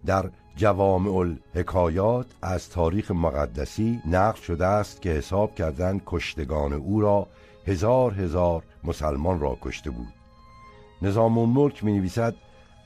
در 0.06 0.30
جوامع 0.56 1.16
الحکایات 1.16 2.26
از 2.42 2.70
تاریخ 2.70 3.10
مقدسی 3.10 4.00
نقل 4.06 4.40
شده 4.40 4.66
است 4.66 5.02
که 5.02 5.10
حساب 5.10 5.54
کردند 5.54 6.02
کشتگان 6.06 6.72
او 6.72 7.00
را 7.00 7.26
هزار 7.66 8.14
هزار 8.14 8.62
مسلمان 8.84 9.40
را 9.40 9.58
کشته 9.62 9.90
بود. 9.90 10.12
نظام 11.02 11.38
الملک 11.38 11.84
می 11.84 11.92
نویسد 11.92 12.34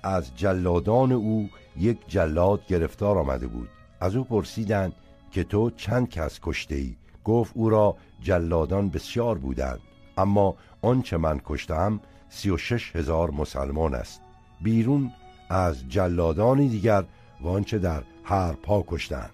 از 0.02 0.36
جلادان 0.36 1.12
او 1.12 1.48
یک 1.76 1.98
جلاد 2.08 2.66
گرفتار 2.66 3.18
آمده 3.18 3.46
بود. 3.46 3.68
از 4.00 4.16
او 4.16 4.24
پرسیدند 4.24 4.92
که 5.30 5.44
تو 5.44 5.70
چند 5.70 6.08
کس 6.08 6.40
کشته 6.42 6.74
ای 6.74 6.96
گفت 7.24 7.52
او 7.54 7.70
را 7.70 7.96
جلادان 8.22 8.88
بسیار 8.88 9.38
بودند 9.38 9.80
اما 10.18 10.54
آنچه 10.82 11.16
من 11.16 11.40
کشتم 11.44 12.00
سی 12.28 12.50
و 12.50 12.56
شش 12.56 12.96
هزار 12.96 13.30
مسلمان 13.30 13.94
است. 13.94 14.20
بیرون 14.60 15.12
از 15.48 15.88
جلادانی 15.88 16.68
دیگر 16.68 17.04
و 17.40 17.48
آنچه 17.48 17.78
در 17.78 18.02
هر 18.24 18.52
پا 18.52 18.84
کشتند. 18.88 19.30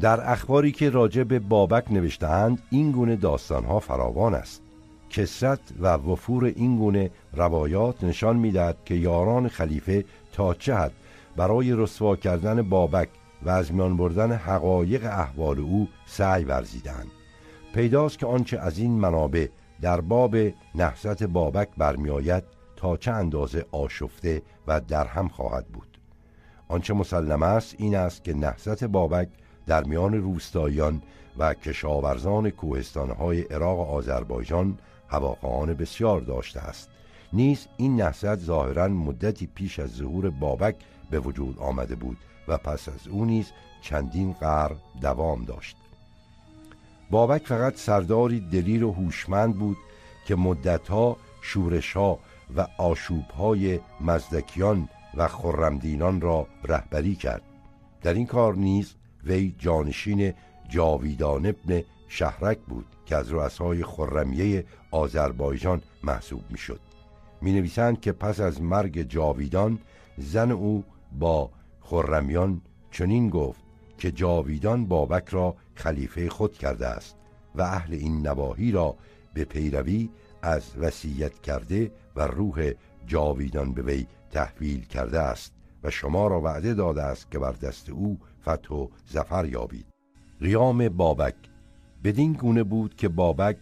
در 0.00 0.32
اخباری 0.32 0.72
که 0.72 0.90
راجع 0.90 1.22
به 1.22 1.38
بابک 1.38 1.92
نوشتهاند 1.92 2.62
این 2.70 2.92
گونه 2.92 3.16
داستانها 3.16 3.80
فراوان 3.80 4.34
است. 4.34 4.62
کسرت 5.10 5.60
و 5.80 5.88
وفور 5.88 6.44
این 6.44 6.76
گونه 6.76 7.10
روایات 7.32 8.04
نشان 8.04 8.36
می‌دهد 8.36 8.76
که 8.84 8.94
یاران 8.94 9.48
خلیفه 9.48 10.04
تا 10.32 10.54
چه 10.54 10.74
حد 10.74 10.92
برای 11.36 11.72
رسوا 11.72 12.16
کردن 12.16 12.62
بابک 12.62 13.08
و 13.42 13.50
از 13.50 13.74
میان 13.74 13.96
بردن 13.96 14.32
حقایق 14.32 15.04
احوال 15.04 15.58
او 15.58 15.88
سعی 16.06 16.44
ورزیدند 16.44 17.10
پیداست 17.74 18.18
که 18.18 18.26
آنچه 18.26 18.58
از 18.58 18.78
این 18.78 18.90
منابع 18.90 19.48
در 19.80 20.00
باب 20.00 20.36
نحست 20.74 21.22
بابک 21.22 21.68
برمیآید 21.78 22.44
تا 22.76 22.96
چه 22.96 23.10
اندازه 23.10 23.66
آشفته 23.72 24.42
و 24.66 24.80
درهم 24.80 25.28
خواهد 25.28 25.66
بود. 25.66 25.89
آنچه 26.70 26.94
مسلم 26.94 27.42
است 27.42 27.74
این 27.78 27.96
است 27.96 28.24
که 28.24 28.34
نحست 28.34 28.84
بابک 28.84 29.28
در 29.66 29.84
میان 29.84 30.14
روستاییان 30.14 31.02
و 31.38 31.54
کشاورزان 31.54 32.50
کوهستانهای 32.50 33.40
عراق 33.40 33.78
و 33.78 33.82
آذربایجان 33.82 34.78
هواخواهان 35.08 35.74
بسیار 35.74 36.20
داشته 36.20 36.60
است. 36.60 36.90
نیز 37.32 37.66
این 37.76 37.96
نهضت 37.96 38.38
ظاهرا 38.38 38.88
مدتی 38.88 39.46
پیش 39.46 39.78
از 39.78 39.90
ظهور 39.90 40.30
بابک 40.30 40.76
به 41.10 41.20
وجود 41.20 41.58
آمده 41.58 41.94
بود 41.94 42.16
و 42.48 42.58
پس 42.58 42.88
از 42.88 43.08
او 43.08 43.24
نیز 43.24 43.52
چندین 43.82 44.32
قرن 44.32 44.76
دوام 45.00 45.44
داشت. 45.44 45.76
بابک 47.10 47.46
فقط 47.46 47.76
سرداری 47.76 48.40
دلیر 48.40 48.84
و 48.84 48.92
هوشمند 48.92 49.58
بود 49.58 49.76
که 50.26 50.34
مدتها 50.36 51.16
شورشها 51.42 52.18
و 52.56 52.66
آشوبهای 52.78 53.80
مزدکیان 54.00 54.88
و 55.14 55.28
خرمدینان 55.28 56.20
را 56.20 56.46
رهبری 56.64 57.14
کرد. 57.14 57.42
در 58.02 58.14
این 58.14 58.26
کار 58.26 58.54
نیز 58.54 58.94
وی 59.24 59.54
جانشین 59.58 60.32
جاویدان 60.68 61.46
ابن 61.46 61.82
شهرک 62.08 62.58
بود 62.58 62.86
که 63.06 63.16
از 63.16 63.32
رؤسای 63.32 63.84
خرمیه 63.84 64.64
آذربایجان 64.90 65.82
محسوب 66.04 66.42
می‌شد. 66.50 66.80
می 67.42 67.52
نویسند 67.52 68.00
که 68.00 68.12
پس 68.12 68.40
از 68.40 68.62
مرگ 68.62 69.02
جاویدان 69.02 69.78
زن 70.18 70.50
او 70.50 70.84
با 71.18 71.50
خرمیان 71.80 72.60
چنین 72.90 73.30
گفت 73.30 73.60
که 73.98 74.10
جاویدان 74.10 74.86
بابک 74.86 75.28
را 75.28 75.56
خلیفه 75.74 76.28
خود 76.28 76.52
کرده 76.52 76.86
است 76.86 77.16
و 77.54 77.62
اهل 77.62 77.94
این 77.94 78.26
نواحی 78.26 78.72
را 78.72 78.96
به 79.34 79.44
پیروی 79.44 80.10
از 80.42 80.76
وصیت 80.76 81.40
کرده 81.40 81.92
و 82.16 82.26
روح 82.26 82.72
جاویدان 83.06 83.72
به 83.72 83.82
وی 83.82 84.06
تحویل 84.30 84.84
کرده 84.84 85.20
است 85.20 85.52
و 85.82 85.90
شما 85.90 86.26
را 86.26 86.40
وعده 86.40 86.74
داده 86.74 87.02
است 87.02 87.30
که 87.30 87.38
بر 87.38 87.52
دست 87.52 87.90
او 87.90 88.18
فتح 88.42 88.74
و 88.74 88.88
زفر 89.06 89.46
یابید. 89.46 89.86
قیام 90.40 90.88
بابک. 90.88 91.34
بدین 92.04 92.32
گونه 92.32 92.62
بود 92.62 92.96
که 92.96 93.08
بابک 93.08 93.56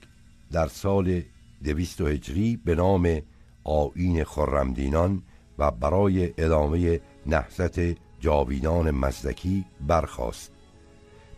در 0.52 0.68
سال 0.68 1.22
دویست 1.64 2.00
هجری 2.00 2.56
به 2.56 2.74
نام 2.74 3.20
آین 3.64 4.24
خرمدینان 4.24 5.22
و 5.58 5.70
برای 5.70 6.34
ادامه 6.38 7.00
نهضت 7.26 7.80
جاویدان 8.20 8.90
مزدکی 8.90 9.64
برخاست. 9.86 10.52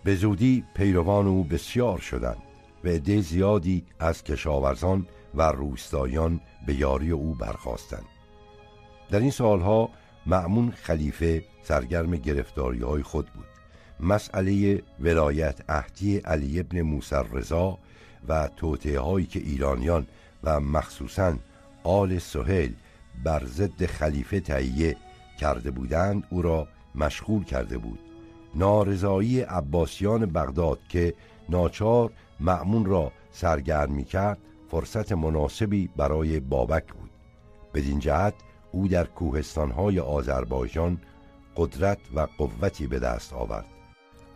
به 0.04 0.14
زودی 0.14 0.64
پیروان 0.74 1.26
او 1.26 1.44
بسیار 1.44 1.98
شدند 1.98 2.42
و 2.84 2.88
عده 2.88 3.20
زیادی 3.20 3.84
از 3.98 4.24
کشاورزان 4.24 5.06
و 5.34 5.42
روستایان 5.42 6.40
به 6.66 6.74
یاری 6.74 7.10
او 7.10 7.34
برخواستند 7.34 8.19
در 9.10 9.20
این 9.20 9.30
سالها 9.30 9.90
معمون 10.26 10.70
خلیفه 10.70 11.44
سرگرم 11.62 12.16
گرفتاری 12.16 12.82
های 12.82 13.02
خود 13.02 13.26
بود. 13.26 13.46
مسئله 14.00 14.82
ولایت 15.00 15.60
اهدی 15.68 16.16
علی 16.16 16.60
ابن 16.60 16.82
موسی 16.82 17.16
رضا 17.32 17.78
و 18.28 18.48
توطعه 18.56 19.00
هایی 19.00 19.26
که 19.26 19.40
ایرانیان 19.40 20.06
و 20.44 20.60
مخصوصا 20.60 21.34
آل 21.84 22.18
سهیل 22.18 22.74
بر 23.24 23.44
ضد 23.46 23.86
خلیفه 23.86 24.40
تهیه 24.40 24.96
کرده 25.40 25.70
بودند 25.70 26.26
او 26.30 26.42
را 26.42 26.68
مشغول 26.94 27.44
کرده 27.44 27.78
بود. 27.78 27.98
نارضایی 28.54 29.40
عباسیان 29.40 30.26
بغداد 30.26 30.78
که 30.88 31.14
ناچار 31.48 32.12
معمون 32.40 32.84
را 32.84 33.12
سرگرم 33.32 33.92
می 33.92 34.04
کرد 34.04 34.38
فرصت 34.70 35.12
مناسبی 35.12 35.90
برای 35.96 36.40
بابک 36.40 36.92
بود. 36.92 37.10
بدین 37.74 37.98
جهت 37.98 38.34
او 38.72 38.88
در 38.88 39.04
کوهستانهای 39.04 40.00
آذربایجان 40.00 41.00
قدرت 41.56 41.98
و 42.14 42.26
قوتی 42.38 42.86
به 42.86 42.98
دست 42.98 43.32
آورد. 43.32 43.66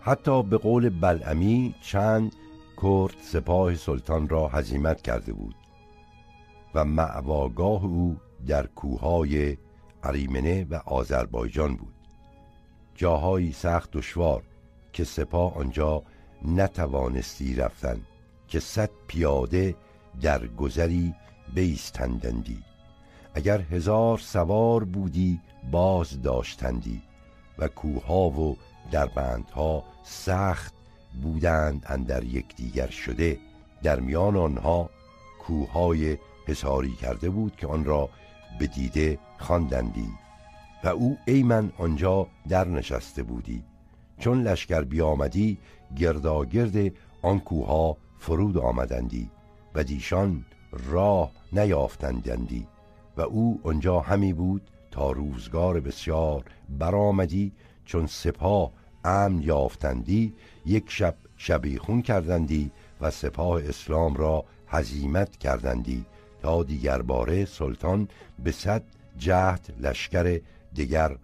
حتی 0.01 0.43
به 0.43 0.59
قول 0.59 0.89
بلعمی 0.89 1.75
چند 1.81 2.35
کرد 2.83 3.15
سپاه 3.23 3.75
سلطان 3.75 4.29
را 4.29 4.49
هزیمت 4.49 5.03
کرده 5.03 5.33
بود 5.33 5.55
و 6.75 6.85
معواگاه 6.85 7.85
او 7.85 8.17
در 8.47 8.67
کوههای 8.67 9.57
عریمنه 10.03 10.67
و 10.71 10.75
آذربایجان 10.75 11.77
بود. 11.77 11.95
جاهایی 12.95 13.53
سخت 13.53 13.91
دشوار 13.91 14.43
که 14.93 15.05
سپاه 15.05 15.57
آنجا 15.57 16.03
نتوانستی 16.45 17.55
رفتن 17.55 18.01
که 18.49 18.61
صد 18.61 18.91
پیاده 19.07 19.75
در 20.21 20.47
گذری 20.47 21.15
بیستندندی. 21.55 22.74
اگر 23.35 23.61
هزار 23.61 24.19
سوار 24.19 24.85
بودی 24.85 25.41
باز 25.71 26.23
داشتندی 26.23 27.03
و 27.59 27.69
کوها 27.69 28.31
و 28.31 28.57
دربندها 28.91 29.85
سخت 30.05 30.75
بودند 31.23 31.87
اندر 31.87 32.25
یکدیگر 32.25 32.87
شده 32.87 33.39
در 33.83 34.01
میان 34.01 34.37
آنها 34.37 34.91
کوههای 35.41 36.19
حساری 36.47 36.93
کرده 36.93 37.31
بود 37.31 37.57
که 37.57 37.67
آن 37.67 37.85
را 37.85 38.09
به 38.59 38.67
دیده 38.67 39.19
خواندندی 39.39 40.09
و 40.85 40.89
او 40.89 41.19
ای 41.27 41.43
من 41.43 41.73
آنجا 41.79 42.27
در 42.49 42.69
نشسته 42.69 43.23
بودی. 43.23 43.65
چون 44.19 44.43
لشکر 44.43 44.81
بیامدی 44.81 45.59
گرداگرد 45.97 46.93
آن 47.23 47.41
کوها 47.41 47.97
فرود 48.19 48.59
آمدندی 48.59 49.31
و 49.75 49.85
دیشان 49.85 50.45
راه 50.73 51.33
نیافتندندی 51.53 52.67
و 53.17 53.21
او 53.21 53.61
آنجا 53.63 54.01
همی 54.01 54.33
بود 54.33 54.71
تا 54.91 55.11
روزگار 55.11 55.81
بسیار 55.81 56.45
برآمدی 56.79 57.53
چون 57.85 58.07
سپاه 58.07 58.73
امن 59.05 59.43
یافتندی 59.43 60.35
یک 60.67 60.85
شب 60.89 61.15
شبیخون 61.37 62.03
کردندی 62.03 62.71
و 63.01 63.11
سپاه 63.11 63.63
اسلام 63.65 64.15
را 64.15 64.45
هزیمت 64.69 65.37
کردندی 65.37 66.05
تا 66.43 66.63
دیگر 66.63 67.03
باره 67.03 67.45
سلطان 67.45 68.09
به 68.45 68.53
صد 68.53 68.83
جهد 69.19 69.75
لشکر 69.81 70.41
دیگر 70.75 71.17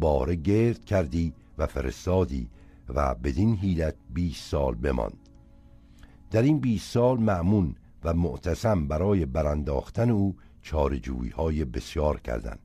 باره 0.00 0.34
گرد 0.34 0.84
کردی 0.84 1.32
و 1.58 1.66
فرستادی 1.66 2.48
و 2.88 3.14
بدین 3.14 3.56
حیلت 3.56 3.94
20 4.14 4.50
سال 4.50 4.74
بماند. 4.74 5.18
در 6.30 6.42
این 6.42 6.58
20 6.58 6.90
سال 6.92 7.18
معمون 7.18 7.74
و 8.04 8.14
معتصم 8.14 8.88
برای 8.88 9.26
برانداختن 9.26 10.10
او 10.10 10.36
چارجویی 10.66 11.30
های 11.30 11.64
بسیار 11.64 12.20
کردند. 12.20 12.58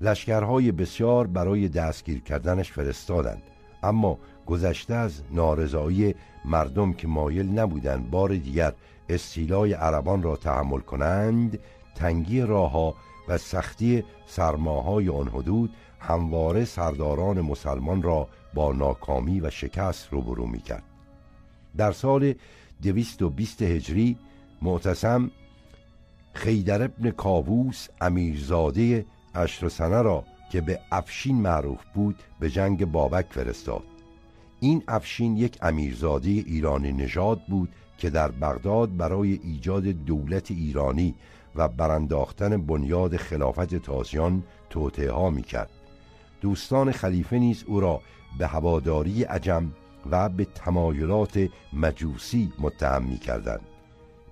لشکرهای 0.00 0.72
بسیار 0.72 1.26
برای 1.26 1.68
دستگیر 1.68 2.20
کردنش 2.20 2.72
فرستادند. 2.72 3.42
اما 3.82 4.18
گذشته 4.46 4.94
از 4.94 5.22
نارضایی 5.30 6.14
مردم 6.44 6.92
که 6.92 7.08
مایل 7.08 7.58
نبودند 7.58 8.10
بار 8.10 8.28
دیگر 8.28 8.72
استیلای 9.08 9.72
عربان 9.72 10.22
را 10.22 10.36
تحمل 10.36 10.80
کنند 10.80 11.58
تنگی 11.94 12.40
راهها 12.40 12.94
و 13.28 13.38
سختی 13.38 14.04
سرماهای 14.26 15.08
آن 15.08 15.28
حدود 15.28 15.70
همواره 16.00 16.64
سرداران 16.64 17.40
مسلمان 17.40 18.02
را 18.02 18.28
با 18.54 18.72
ناکامی 18.72 19.40
و 19.40 19.50
شکست 19.50 20.08
روبرو 20.12 20.46
می 20.46 20.60
کرد 20.60 20.82
در 21.76 21.92
سال 21.92 22.34
دویست 22.82 23.22
و 23.22 23.30
بیست 23.30 23.62
هجری 23.62 24.18
معتصم 24.62 25.30
خیدر 26.32 26.82
ابن 26.82 27.10
کاووس 27.10 27.88
امیرزاده 28.00 29.06
اشر 29.34 29.68
سنه 29.68 30.02
را 30.02 30.24
که 30.52 30.60
به 30.60 30.80
افشین 30.92 31.36
معروف 31.36 31.84
بود 31.94 32.16
به 32.40 32.50
جنگ 32.50 32.84
بابک 32.84 33.26
فرستاد 33.30 33.84
این 34.60 34.82
افشین 34.88 35.36
یک 35.36 35.58
امیرزاده 35.62 36.30
ایرانی 36.30 36.92
نژاد 36.92 37.40
بود 37.48 37.68
که 37.98 38.10
در 38.10 38.30
بغداد 38.30 38.96
برای 38.96 39.40
ایجاد 39.42 39.84
دولت 39.84 40.50
ایرانی 40.50 41.14
و 41.56 41.68
برانداختن 41.68 42.66
بنیاد 42.66 43.16
خلافت 43.16 43.74
تازیان 43.74 44.42
توطعه 44.70 45.12
ها 45.12 45.30
می 45.30 45.42
کرد. 45.42 45.70
دوستان 46.40 46.92
خلیفه 46.92 47.38
نیز 47.38 47.64
او 47.66 47.80
را 47.80 48.00
به 48.38 48.46
هواداری 48.46 49.22
عجم 49.22 49.72
و 50.10 50.28
به 50.28 50.44
تمایلات 50.44 51.48
مجوسی 51.72 52.52
متهم 52.58 53.02
می 53.02 53.18
کردند. 53.18 53.60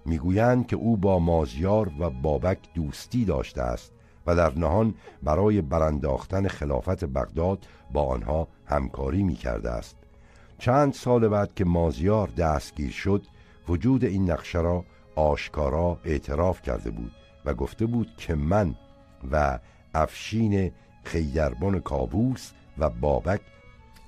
می‌گویند 0.07 0.67
که 0.67 0.77
او 0.77 0.97
با 0.97 1.19
مازیار 1.19 1.91
و 1.99 2.11
بابک 2.11 2.59
دوستی 2.75 3.25
داشته 3.25 3.63
است 3.63 3.93
و 4.27 4.37
در 4.37 4.59
نهان 4.59 4.95
برای 5.23 5.63
برانداختن 5.63 6.49
خلافت 6.49 7.05
بغداد 7.05 7.67
با 7.93 8.03
آنها 8.03 8.49
همکاری 8.67 9.23
می 9.23 9.35
کرده 9.35 9.71
است. 9.71 9.97
چند 10.59 10.93
سال 10.93 11.29
بعد 11.29 11.55
که 11.55 11.65
مازیار 11.65 12.29
دستگیر 12.29 12.91
شد 12.91 13.27
وجود 13.69 14.05
این 14.05 14.31
نقشه 14.31 14.61
را 14.61 14.85
آشکارا 15.17 15.99
اعتراف 16.05 16.63
کرده 16.63 16.91
بود 16.91 17.13
و 17.45 17.55
گفته 17.55 17.87
بود 17.87 18.09
که 18.17 18.35
من 18.35 18.75
و 19.33 19.59
افشین 19.95 20.73
خیدربان 21.05 21.81
کابوس 21.81 22.53
و 22.79 22.91
بابک 22.91 23.41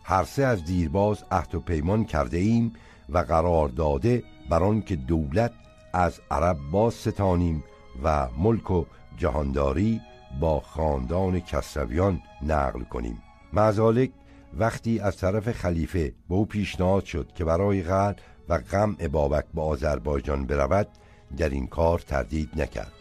هر 0.04 0.24
سه 0.24 0.42
از 0.42 0.64
دیرباز 0.64 1.24
عهد 1.30 1.54
و 1.54 1.60
پیمان 1.60 2.04
کرده 2.04 2.36
ایم 2.36 2.72
و 3.08 3.18
قرار 3.18 3.68
داده 3.68 4.22
بر 4.50 4.80
که 4.80 4.96
دولت 4.96 5.52
از 5.98 6.20
عرب 6.30 6.58
باز 6.70 6.94
ستانیم 6.94 7.64
و 8.02 8.28
ملک 8.38 8.70
و 8.70 8.84
جهانداری 9.16 10.00
با 10.40 10.60
خاندان 10.60 11.40
کسرویان 11.40 12.22
نقل 12.46 12.80
کنیم. 12.84 13.22
معزالک 13.52 14.10
وقتی 14.58 15.00
از 15.00 15.16
طرف 15.16 15.52
خلیفه 15.52 16.12
به 16.28 16.34
او 16.34 16.46
پیشنهاد 16.46 17.04
شد 17.04 17.32
که 17.34 17.44
برای 17.44 17.82
غل 17.82 18.12
و 18.48 18.58
غم 18.58 18.96
بابک 19.12 19.44
به 19.54 19.60
آذربایجان 19.60 20.46
برود 20.46 20.88
در 21.36 21.48
این 21.48 21.66
کار 21.66 21.98
تردید 21.98 22.50
نکرد. 22.56 22.97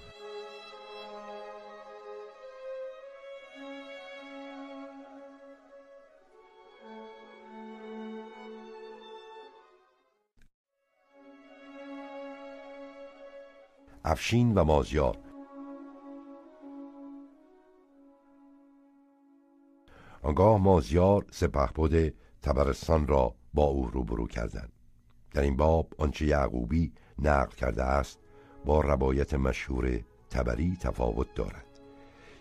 افشین 14.08 14.54
و 14.54 14.64
مازیار. 14.64 15.18
آنگاه 20.22 20.58
مازیار 20.58 21.26
سپهبد 21.32 22.14
تبرستان 22.42 23.08
را 23.08 23.36
با 23.54 23.64
او 23.64 23.88
روبرو 23.88 24.28
کردند. 24.28 24.72
در 25.32 25.42
این 25.42 25.56
باب 25.58 25.94
آنچه 25.98 26.26
یعقوبی 26.26 26.94
نقل 27.20 27.56
کرده 27.56 27.84
است 27.84 28.20
با 28.66 28.82
روایت 28.82 29.34
مشهور 29.34 30.00
تبری 30.30 30.78
تفاوت 30.82 31.34
دارد. 31.34 31.80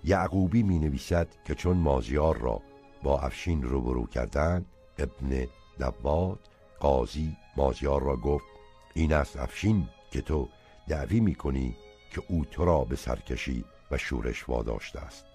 یعقوبی 0.04 0.62
می 0.62 0.78
نویسد 0.78 1.28
که 1.44 1.54
چون 1.54 1.76
مازیار 1.76 2.38
را 2.38 2.62
با 3.02 3.20
افشین 3.20 3.62
روبرو 3.62 4.06
کردند 4.06 4.66
ابن 4.98 5.46
دواد 5.78 6.38
قاضی 6.80 7.36
مازیار 7.56 8.02
را 8.02 8.16
گفت 8.16 8.46
این 8.94 9.12
است 9.12 9.36
افشین 9.36 9.88
که 10.10 10.20
تو 10.20 10.48
دعوی 10.88 11.20
می 11.20 11.34
کنی 11.34 11.76
که 12.10 12.22
او 12.28 12.44
تو 12.44 12.64
را 12.64 12.84
به 12.84 12.96
سرکشی 12.96 13.64
و 13.90 13.98
شورش 13.98 14.48
واداشته 14.48 15.00
است. 15.00 15.26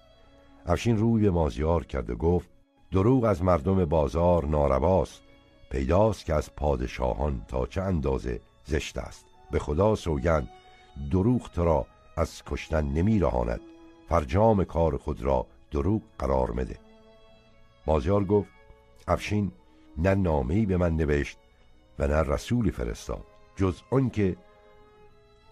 افشین 0.66 0.96
روی 0.96 1.22
به 1.22 1.30
مازیار 1.30 1.84
کرد 1.84 2.10
و 2.10 2.16
گفت 2.16 2.48
دروغ 2.92 3.24
از 3.24 3.42
مردم 3.42 3.84
بازار 3.84 4.46
نارواست 4.46 5.22
پیداست 5.70 6.24
که 6.24 6.34
از 6.34 6.54
پادشاهان 6.54 7.44
تا 7.48 7.66
چه 7.66 7.82
اندازه 7.82 8.40
زشت 8.64 8.98
است. 8.98 9.26
به 9.50 9.58
خدا 9.58 9.94
سوگند 9.94 10.48
دروغ 11.10 11.50
تو 11.50 11.64
را 11.64 11.86
از 12.16 12.42
کشتن 12.44 12.86
نمی 12.86 13.18
رهاند 13.18 13.60
فرجام 14.08 14.64
کار 14.64 14.96
خود 14.96 15.22
را 15.22 15.46
دروغ 15.70 16.02
قرار 16.18 16.50
مده. 16.50 16.78
مازیار 17.86 18.24
گفت 18.24 18.50
افشین 19.08 19.52
نه 19.98 20.14
نامه‌ای 20.14 20.66
به 20.66 20.76
من 20.76 20.96
نوشت 20.96 21.38
و 21.98 22.06
نه 22.06 22.22
رسولی 22.22 22.70
فرستاد 22.70 23.24
جز 23.56 23.80
آنکه 23.90 24.36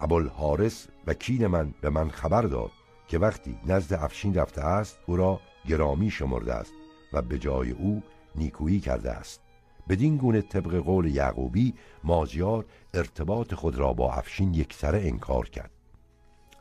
ابوالحارس 0.00 0.88
وکیل 1.06 1.46
من 1.46 1.74
به 1.80 1.90
من 1.90 2.10
خبر 2.10 2.42
داد 2.42 2.70
که 3.08 3.18
وقتی 3.18 3.58
نزد 3.66 3.92
افشین 3.92 4.34
رفته 4.34 4.60
است 4.60 4.98
او 5.06 5.16
را 5.16 5.40
گرامی 5.68 6.10
شمرده 6.10 6.54
است 6.54 6.72
و 7.12 7.22
به 7.22 7.38
جای 7.38 7.70
او 7.70 8.02
نیکویی 8.36 8.80
کرده 8.80 9.10
است. 9.10 9.40
بدین 9.88 10.16
گونه 10.16 10.42
طبق 10.42 10.76
قول 10.76 11.06
یعقوبی 11.06 11.74
مازیار 12.04 12.64
ارتباط 12.94 13.54
خود 13.54 13.76
را 13.76 13.92
با 13.92 14.12
افشین 14.12 14.54
یکسره 14.54 15.00
انکار 15.04 15.48
کرد. 15.48 15.70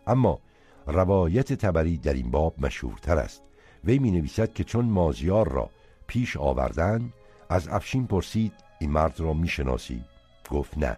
اما 0.08 0.40
روایت 0.88 1.54
تبری 1.54 1.98
در 1.98 2.14
این 2.14 2.32
باب 2.32 2.66
مشهورتر 2.66 3.18
است. 3.18 3.44
وی 3.84 4.00
می 4.00 4.12
نویسد 4.12 4.54
که 4.54 4.64
چون 4.64 4.86
مازیار 4.86 5.52
را 5.52 5.70
پیش 6.08 6.38
آوردن 6.38 7.14
از 7.50 7.68
افشین 7.68 8.08
پرسید 8.08 8.54
این 8.80 8.92
مرد 8.92 9.20
را 9.20 9.34
می‌شناسی؟ 9.34 10.04
گفت 10.52 10.78
نه. 10.78 10.98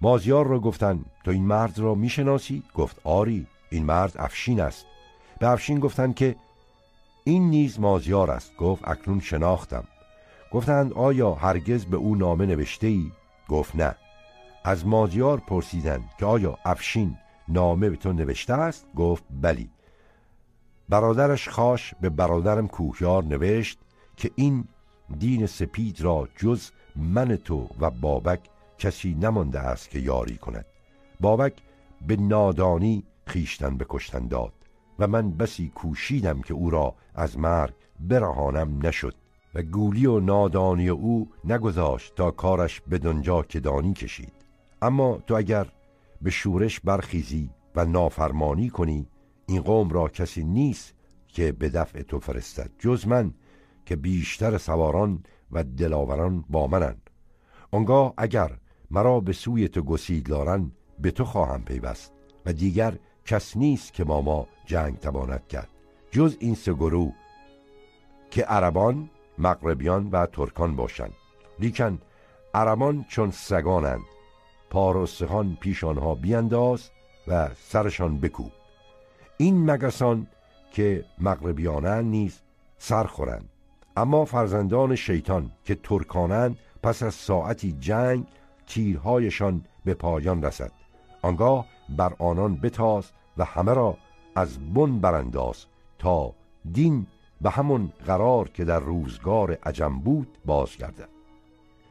مازیار 0.00 0.46
را 0.46 0.60
گفتند 0.60 1.04
تو 1.24 1.30
این 1.30 1.44
مرد 1.44 1.78
را 1.78 1.94
می‌شناسی؟ 1.94 2.62
گفت 2.74 3.00
آری 3.04 3.46
این 3.70 3.84
مرد 3.84 4.12
افشین 4.18 4.60
است. 4.60 4.86
به 5.38 5.48
افشین 5.48 5.80
گفتند 5.80 6.14
که 6.14 6.36
این 7.24 7.50
نیز 7.50 7.80
مازیار 7.80 8.30
است. 8.30 8.56
گفت 8.56 8.88
اکنون 8.88 9.20
شناختم. 9.20 9.84
گفتند 10.52 10.92
آیا 10.92 11.34
هرگز 11.34 11.84
به 11.84 11.96
او 11.96 12.14
نامه 12.14 12.46
نوشته 12.46 12.86
ای؟ 12.86 13.12
گفت 13.48 13.76
نه. 13.76 13.94
از 14.64 14.86
مازیار 14.86 15.40
پرسیدند 15.40 16.10
که 16.18 16.26
آیا 16.26 16.58
افشین 16.64 17.16
نامه 17.48 17.90
به 17.90 17.96
تو 17.96 18.12
نوشته 18.12 18.52
است؟ 18.52 18.86
گفت 18.96 19.24
بلی. 19.42 19.70
برادرش 20.88 21.48
خاش 21.48 21.94
به 22.00 22.08
برادرم 22.08 22.68
کوهیار 22.68 23.24
نوشت 23.24 23.78
که 24.16 24.30
این 24.34 24.64
دین 25.18 25.46
سپید 25.46 26.00
را 26.00 26.28
جز 26.36 26.70
من 26.96 27.36
تو 27.36 27.68
و 27.80 27.90
بابک 27.90 28.40
کسی 28.78 29.14
نمانده 29.14 29.60
است 29.60 29.90
که 29.90 29.98
یاری 29.98 30.36
کند. 30.36 30.66
بابک 31.20 31.62
به 32.06 32.16
نادانی 32.16 33.04
خیشتن 33.26 33.76
بکشتن 33.76 34.28
داد 34.28 34.52
و 34.98 35.06
من 35.06 35.30
بسی 35.30 35.68
کوشیدم 35.68 36.40
که 36.40 36.54
او 36.54 36.70
را 36.70 36.94
از 37.14 37.38
مرگ 37.38 37.74
برهانم 38.00 38.86
نشد 38.86 39.14
و 39.54 39.62
گولی 39.62 40.06
و 40.06 40.20
نادانی 40.20 40.88
او 40.88 41.30
نگذاشت 41.44 42.14
تا 42.14 42.30
کارش 42.30 42.80
به 42.80 42.98
دنجا 42.98 43.42
که 43.42 43.60
دانی 43.60 43.92
کشید. 43.92 44.32
اما 44.82 45.18
تو 45.26 45.34
اگر 45.34 45.66
به 46.22 46.30
شورش 46.30 46.80
برخیزی 46.80 47.50
و 47.76 47.84
نافرمانی 47.84 48.70
کنی 48.70 49.06
این 49.46 49.62
قوم 49.62 49.90
را 49.90 50.08
کسی 50.08 50.44
نیست 50.44 50.94
که 51.28 51.52
به 51.52 51.68
دفع 51.68 52.02
تو 52.02 52.18
فرستد 52.18 52.70
جز 52.78 53.06
من 53.06 53.34
که 53.86 53.96
بیشتر 53.96 54.58
سواران 54.58 55.22
و 55.52 55.64
دلاوران 55.64 56.44
با 56.48 56.66
منند. 56.66 57.10
آنگاه 57.70 58.14
اگر 58.16 58.58
مرا 58.94 59.20
به 59.20 59.32
سوی 59.32 59.68
تو 59.68 59.82
گسید 59.82 60.26
دارن 60.26 60.70
به 60.98 61.10
تو 61.10 61.24
خواهم 61.24 61.64
پیوست 61.64 62.12
و 62.46 62.52
دیگر 62.52 62.98
کس 63.24 63.56
نیست 63.56 63.92
که 63.92 64.04
با 64.04 64.22
ما 64.22 64.46
جنگ 64.66 64.98
تواند 64.98 65.46
کرد 65.48 65.68
جز 66.10 66.36
این 66.40 66.54
سه 66.54 66.72
گروه 66.72 67.12
که 68.30 68.42
عربان 68.42 69.10
مغربیان 69.38 70.08
و 70.10 70.26
ترکان 70.26 70.76
باشند. 70.76 71.12
لیکن 71.58 71.98
عربان 72.54 73.04
چون 73.08 73.30
سگانند 73.30 74.00
پار 74.70 75.08
پیش 75.60 75.84
آنها 75.84 76.14
بینداز 76.14 76.90
و 77.28 77.48
سرشان 77.54 78.20
بکوب. 78.20 78.52
این 79.36 79.70
مگسان 79.70 80.26
که 80.70 81.04
مغربیانند 81.18 82.04
نیز 82.04 82.40
سر 82.78 83.04
خورند. 83.04 83.48
اما 83.96 84.24
فرزندان 84.24 84.94
شیطان 84.94 85.50
که 85.64 85.74
ترکانند 85.74 86.58
پس 86.82 87.02
از 87.02 87.14
ساعتی 87.14 87.72
جنگ 87.72 88.26
تیرهایشان 88.66 89.64
به 89.84 89.94
پایان 89.94 90.42
رسد. 90.42 90.72
آنگاه 91.22 91.66
بر 91.96 92.14
آنان 92.18 92.56
بتاز 92.56 93.10
و 93.36 93.44
همه 93.44 93.74
را 93.74 93.96
از 94.36 94.74
بن 94.74 94.98
برانداز 94.98 95.64
تا 95.98 96.34
دین 96.72 97.06
به 97.40 97.50
همون 97.50 97.92
قرار 98.06 98.48
که 98.48 98.64
در 98.64 98.80
روزگار 98.80 99.52
عجم 99.52 99.98
بود 99.98 100.38
بازگردد. 100.44 101.08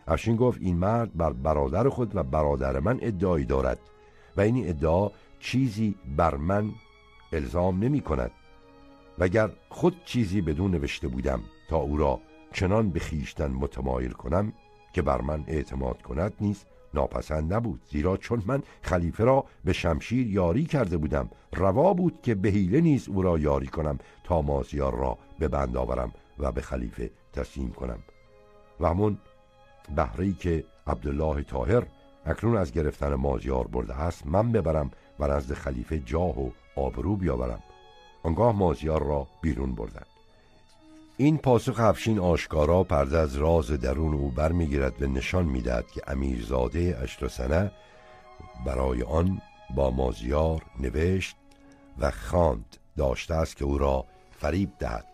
افشین 0.08 0.36
گفت 0.36 0.62
این 0.62 0.78
مرد 0.78 1.18
بر 1.18 1.34
برادر 1.34 1.90
خود 1.90 2.16
و 2.16 2.24
برادر 2.24 2.80
من 2.80 3.00
ادعایی 3.02 3.46
دارد 3.46 3.80
و 4.38 4.42
این 4.42 4.70
ادعا 4.70 5.10
چیزی 5.40 5.96
بر 6.18 6.36
من 6.36 6.72
الزام 7.34 7.80
نمی 7.84 8.02
کند. 8.02 8.32
وگر 9.20 9.50
خود 9.70 9.96
چیزی 10.06 10.42
بدون 10.42 10.72
نوشته 10.72 11.08
بودم 11.08 11.40
تا 11.70 11.78
او 11.78 11.98
را 11.98 12.20
چنان 12.54 12.90
به 12.90 13.00
خیشتن 13.00 13.52
متمایل 13.52 14.12
کنم 14.12 14.54
که 14.94 15.02
بر 15.02 15.22
من 15.22 15.44
اعتماد 15.48 16.02
کند 16.02 16.34
نیست 16.42 16.68
ناپسند 16.94 17.54
نبود. 17.54 17.82
زیرا 17.92 18.18
چون 18.18 18.44
من 18.46 18.64
خلیفه 18.82 19.24
را 19.24 19.46
به 19.66 19.74
شمشیر 19.74 20.28
یاری 20.28 20.66
کرده 20.66 20.98
بودم 20.98 21.30
روا 21.54 21.94
بود 21.94 22.22
که 22.22 22.36
به 22.36 22.50
حیله 22.50 22.82
نیز 22.82 23.10
او 23.10 23.22
را 23.22 23.40
یاری 23.40 23.68
کنم 23.68 23.98
تا 24.24 24.42
مازیار 24.42 24.96
را 24.96 25.18
به 25.40 25.48
بند 25.48 25.78
آورم 25.78 26.12
و 26.40 26.52
به 26.52 26.62
خلیفه 26.62 27.12
تسلیم 27.34 27.72
کنم. 27.72 28.00
و 28.80 28.90
همون 28.90 29.18
بهری 29.96 30.34
که 30.34 30.64
عبدالله 30.88 31.44
تاهر 31.44 31.84
اکنون 32.26 32.58
از 32.58 32.72
گرفتن 32.72 33.16
مازیار 33.16 33.68
برده 33.68 34.02
است 34.02 34.28
من 34.28 34.52
ببرم 34.52 34.92
و 35.20 35.28
نزد 35.28 35.54
خلیفه 35.54 36.00
جاه 36.00 36.40
و 36.40 36.50
آبرو 36.76 37.16
بیاورم. 37.16 37.64
آنگاه 38.24 38.56
مازیار 38.56 39.04
را 39.04 39.28
بیرون 39.42 39.76
بردند 39.76 40.13
این 41.18 41.38
پاسخ 41.38 41.80
افشین 41.80 42.20
آشکارا 42.20 42.84
پرده 42.84 43.18
از 43.18 43.36
راز 43.36 43.72
درون 43.72 44.14
او 44.14 44.32
برمیگیرد 44.32 45.02
و 45.02 45.08
نشان 45.08 45.46
می‌دهد 45.46 45.92
که 45.92 46.02
امیرزاده 46.08 46.98
اشترسنه 47.02 47.72
برای 48.66 49.04
آن 49.04 49.42
با 49.76 49.92
مازیار 49.92 50.62
نوشت 50.80 51.36
و 52.00 52.12
خواند 52.12 52.78
داشته 52.98 53.34
است 53.34 53.58
که 53.58 53.66
او 53.66 53.78
را 53.78 54.06
فریب 54.32 54.72
دهد 54.80 55.06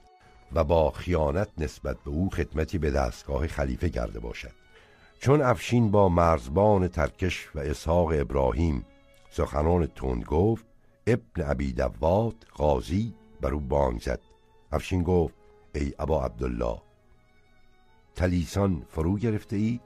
و 0.54 0.64
با 0.64 0.92
خیانت 0.92 1.50
نسبت 1.58 1.98
به 2.06 2.12
او 2.12 2.30
خدمتی 2.30 2.78
به 2.78 2.92
دستگاه 2.92 3.48
خلیفه 3.48 3.90
کرده 3.90 4.20
باشد. 4.20 4.52
چون 5.20 5.42
افشین 5.42 5.92
با 5.92 6.10
مرزبان 6.10 6.88
ترکش 6.88 7.50
و 7.56 7.60
اسحاق 7.60 8.12
ابراهیم 8.14 8.86
سخنان 9.30 9.86
تند 9.86 10.24
گفت 10.24 10.66
ابن 11.08 11.50
ابی 11.52 11.74
دواد 11.74 12.36
قاضی 12.56 13.14
بر 13.42 13.54
او 13.54 13.60
بانگ 13.60 14.02
زد. 14.02 14.20
افشین 14.72 15.04
گفت 15.04 15.39
ای 15.76 15.94
ابا 16.00 16.26
عبدالله. 16.26 16.82
تلیسان 18.16 18.86
فرو 18.90 19.18
گرفته 19.18 19.56
ای 19.56 19.80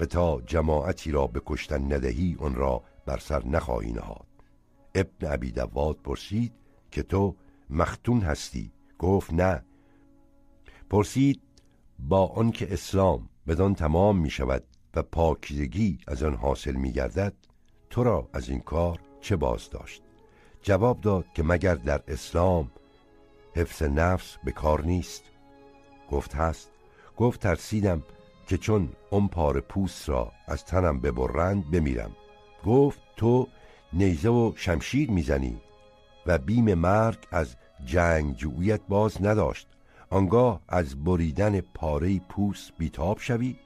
و 0.00 0.06
تا 0.06 0.40
جماعتی 0.40 1.10
را 1.10 1.26
به 1.26 1.42
کشتن 1.46 1.92
ندهی 1.92 2.36
آن 2.40 2.54
را 2.54 2.82
بر 3.06 3.18
سر 3.18 3.46
نخواهی 3.46 3.92
نهاد. 3.92 4.26
ابن 4.94 5.32
ابی 5.32 5.52
دواد 5.52 5.96
پرسید 5.96 6.52
که 6.90 7.02
تو 7.02 7.36
مختون 7.70 8.20
هستی؟ 8.20 8.72
گفت 8.98 9.32
نه. 9.32 9.64
پرسید 10.90 11.42
با 11.98 12.26
آنکه 12.26 12.72
اسلام 12.72 13.28
بدان 13.46 13.74
تمام 13.74 14.18
می 14.18 14.30
شود 14.30 14.64
و 14.94 15.02
پاکیزگی 15.02 15.98
از 16.06 16.22
آن 16.22 16.34
حاصل 16.34 16.74
می 16.74 16.92
گردد 16.92 17.34
تو 17.90 18.04
را 18.04 18.28
از 18.32 18.48
این 18.48 18.60
کار 18.60 19.00
چه 19.20 19.36
باز 19.36 19.70
داشت؟ 19.70 20.02
جواب 20.62 21.00
داد 21.00 21.24
که 21.34 21.42
مگر 21.42 21.74
در 21.74 22.02
اسلام 22.08 22.70
حفظ 23.54 23.82
نفس 23.82 24.36
به 24.44 24.52
کار 24.52 24.84
نیست. 24.84 25.24
گفت 26.10 26.34
هست. 26.34 26.70
گفت 27.16 27.40
ترسیدم 27.40 28.02
که 28.46 28.58
چون 28.58 28.88
اون 29.10 29.28
پار 29.28 29.60
پوست 29.60 30.08
را 30.08 30.32
از 30.46 30.64
تنم 30.64 31.00
ببرند 31.00 31.70
بمیرم. 31.70 32.10
گفت 32.66 33.00
تو 33.16 33.48
نیزه 33.92 34.28
و 34.28 34.52
شمشیر 34.56 35.10
می‌زنی 35.10 35.60
و 36.26 36.38
بیم 36.38 36.74
مرگ 36.74 37.18
از 37.30 37.56
جنگجویت 37.84 38.80
باز 38.88 39.22
نداشت. 39.22 39.68
آنگاه 40.10 40.60
از 40.68 41.04
بریدن 41.04 41.60
پاره 41.60 42.18
پوست 42.18 42.72
بیتاب 42.78 43.18
شوی؟ 43.20 43.56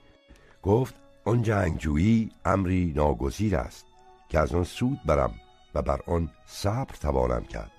گفت 0.62 0.94
آن 1.24 1.42
جنگجویی 1.42 2.31
امری 2.44 2.92
ناگزیر 2.96 3.57
است 3.57 3.87
که 4.29 4.38
از 4.38 4.55
آن 4.55 4.64
سود 4.64 5.01
برم 5.07 5.35
و 5.74 5.83
بر 5.83 6.01
آن 6.07 6.31
صبر 6.46 6.94
توانم 7.01 7.44
کرد. 7.44 7.72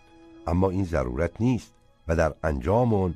اما 0.47 0.69
این 0.69 0.83
ضرورت 0.83 1.41
نیست. 1.41 1.73
و 2.09 2.15
در 2.15 2.33
انجام 2.43 3.15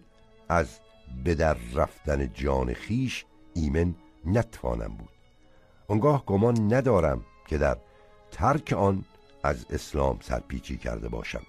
از 0.50 0.80
به 1.24 1.36
در 1.36 1.58
رفتن 1.74 2.34
جان 2.34 2.74
خیش 2.74 3.26
ایمن 3.54 3.96
نتوانم 4.26 4.96
بود. 4.98 5.10
آنگاه 5.88 6.26
گمان 6.26 6.74
ندارم 6.74 7.22
که 7.48 7.58
در 7.58 7.78
ترک 8.32 8.74
آن 8.74 9.06
از 9.44 9.66
اسلام 9.70 10.18
سرپیچی 10.22 10.78
کرده 10.78 11.10
باشم. 11.10 11.42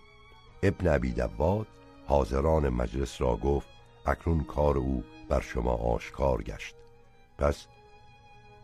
ابن 0.62 0.88
عبی 0.88 1.12
دواد 1.12 1.66
حاضران 2.07 2.68
مجلس 2.68 3.20
را 3.20 3.37
گفت 3.37 3.68
اکنون 4.07 4.44
کار 4.44 4.78
او 4.78 5.04
بر 5.28 5.40
شما 5.40 5.74
آشکار 5.74 6.42
گشت. 6.42 6.74
پس 7.38 7.66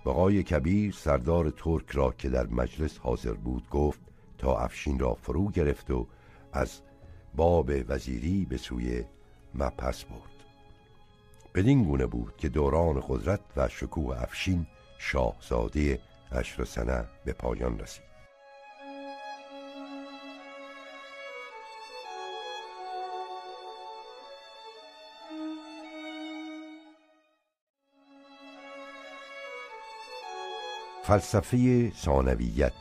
بقای 0.07 0.43
کبیر 0.43 0.93
سردار 0.93 1.51
ترک 1.51 1.91
را 1.91 2.11
که 2.11 2.29
در 2.29 2.47
مجلس 2.47 2.99
حاضر 2.99 3.33
بود 3.33 3.69
گفت 3.71 4.01
تا 4.39 4.59
افشین 4.59 4.99
را 4.99 5.15
فرو 5.15 5.51
گرفت 5.51 5.91
و 5.91 6.07
از 6.53 6.83
باب 7.35 7.71
وزیری 7.89 8.45
به 8.45 8.57
سوی 8.57 9.05
مپس 9.55 10.05
برد. 10.05 10.31
بدین 11.55 11.85
گونه 11.85 12.07
بود 12.07 12.37
که 12.37 12.49
دوران 12.49 13.01
قدرت 13.09 13.41
و 13.57 13.69
شکوه 13.69 14.23
افشین 14.23 14.67
شاهزاده 14.99 16.01
عشر 16.33 16.65
سنه 16.65 17.05
به 17.25 17.33
پایان 17.33 17.79
رسید. 17.79 18.11
فلسفه 31.03 31.93
ثانویت 31.97 32.73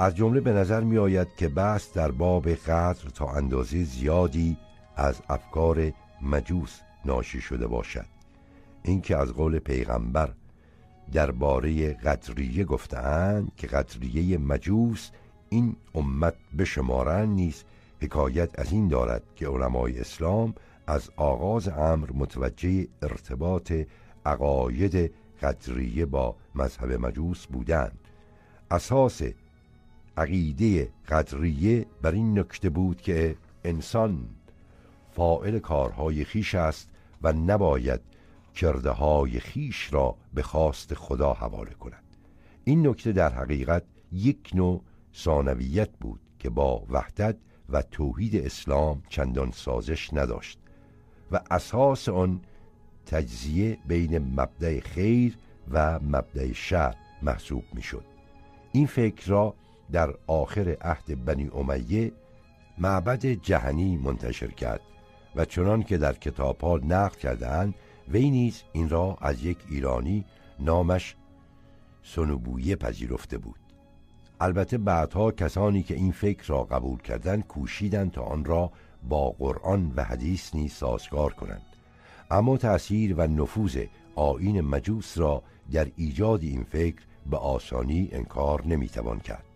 از 0.00 0.16
جمله 0.16 0.40
به 0.40 0.52
نظر 0.52 0.80
می 0.80 0.98
آید 0.98 1.28
که 1.36 1.48
بحث 1.48 1.92
در 1.92 2.10
باب 2.10 2.48
قدر 2.48 3.08
تا 3.14 3.32
اندازه 3.32 3.84
زیادی 3.84 4.56
از 4.96 5.22
افکار 5.28 5.92
مجوس 6.22 6.80
ناشی 7.04 7.40
شده 7.40 7.66
باشد. 7.66 8.06
اینکه 8.82 9.16
از 9.16 9.32
قول 9.32 9.58
پیغمبر 9.58 10.32
درباره 11.12 11.92
قدریه 11.92 12.64
گفتهاند 12.64 13.52
که 13.56 13.66
قدریه 13.66 14.38
مجوس 14.38 15.10
این 15.48 15.76
امت 15.94 16.34
به 16.56 16.64
شمارن 16.64 17.28
نیست 17.28 17.64
حکایت 18.00 18.58
از 18.58 18.72
این 18.72 18.88
دارد 18.88 19.22
که 19.36 19.48
علمای 19.48 20.00
اسلام 20.00 20.54
از 20.86 21.10
آغاز 21.16 21.68
امر 21.68 22.10
متوجه 22.14 22.86
ارتباط 23.02 23.72
عقاید 24.26 25.14
قدریه 25.42 26.06
با 26.06 26.36
مذهب 26.54 26.92
مجوس 26.92 27.46
بودند. 27.46 27.98
اساس 28.70 29.22
عقیده 30.16 30.90
قدریه 31.08 31.86
بر 32.02 32.12
این 32.12 32.38
نکته 32.38 32.70
بود 32.70 33.00
که 33.00 33.36
انسان 33.64 34.28
فائل 35.10 35.58
کارهای 35.58 36.24
خیش 36.24 36.54
است 36.54 36.90
و 37.22 37.32
نباید 37.32 38.00
کرده 38.54 38.90
های 38.90 39.40
خیش 39.40 39.92
را 39.92 40.16
به 40.34 40.42
خواست 40.42 40.94
خدا 40.94 41.32
حواله 41.32 41.74
کند. 41.74 42.04
این 42.64 42.86
نکته 42.86 43.12
در 43.12 43.32
حقیقت 43.32 43.82
یک 44.12 44.50
نوع 44.54 44.82
ثانویت 45.14 45.90
بود 46.00 46.20
که 46.38 46.50
با 46.50 46.86
وحدت 46.90 47.36
و 47.68 47.82
توحید 47.82 48.36
اسلام 48.36 49.02
چندان 49.08 49.50
سازش 49.50 50.14
نداشت 50.14 50.58
و 51.32 51.40
اساس 51.50 52.08
آن 52.08 52.40
تجزیه 53.06 53.78
بین 53.86 54.18
مبدع 54.18 54.80
خیر 54.80 55.38
و 55.70 55.98
مبدع 55.98 56.52
شر 56.52 56.94
محسوب 57.22 57.64
می‌شد. 57.72 58.04
این 58.72 58.86
فکر 58.86 59.30
را 59.30 59.54
در 59.92 60.14
آخر 60.26 60.76
عهد 60.80 61.24
بنی 61.24 61.50
امیه 61.54 62.12
معبد 62.78 63.26
جهنی 63.26 63.96
منتشر 63.96 64.46
کرد 64.50 64.80
و 65.36 65.44
چنان 65.44 65.82
که 65.82 65.98
در 65.98 66.12
کتاب 66.12 66.60
ها 66.60 66.76
نقل 66.76 67.16
کردهاند 67.18 67.74
وی 68.08 68.30
نیز 68.30 68.62
این 68.72 68.88
را 68.88 69.18
از 69.20 69.44
یک 69.44 69.58
ایرانی 69.68 70.24
نامش 70.60 71.16
سنوبویه 72.02 72.76
پذیرفته 72.76 73.38
بود. 73.38 73.60
البته 74.40 74.78
بعدها 74.78 75.30
کسانی 75.30 75.82
که 75.82 75.94
این 75.94 76.12
فکر 76.12 76.46
را 76.46 76.62
قبول 76.62 76.98
کردند 76.98 77.46
کوشیدند 77.46 78.10
تا 78.10 78.22
آن 78.22 78.44
را 78.44 78.72
با 79.08 79.30
قرآن 79.30 79.92
و 79.96 80.04
حدیث 80.04 80.54
نیز 80.54 80.72
سازگار 80.72 81.32
کنند. 81.32 81.62
اما 82.30 82.56
تأثیر 82.56 83.14
و 83.14 83.26
نفوذ 83.26 83.78
آین 84.14 84.60
مجوس 84.60 85.18
را 85.18 85.42
در 85.72 85.90
ایجاد 85.96 86.42
این 86.42 86.64
فکر 86.64 87.02
به 87.30 87.36
آسانی 87.36 88.08
انکار 88.12 88.66
نمی‌توان 88.66 89.20
کرد. 89.20 89.49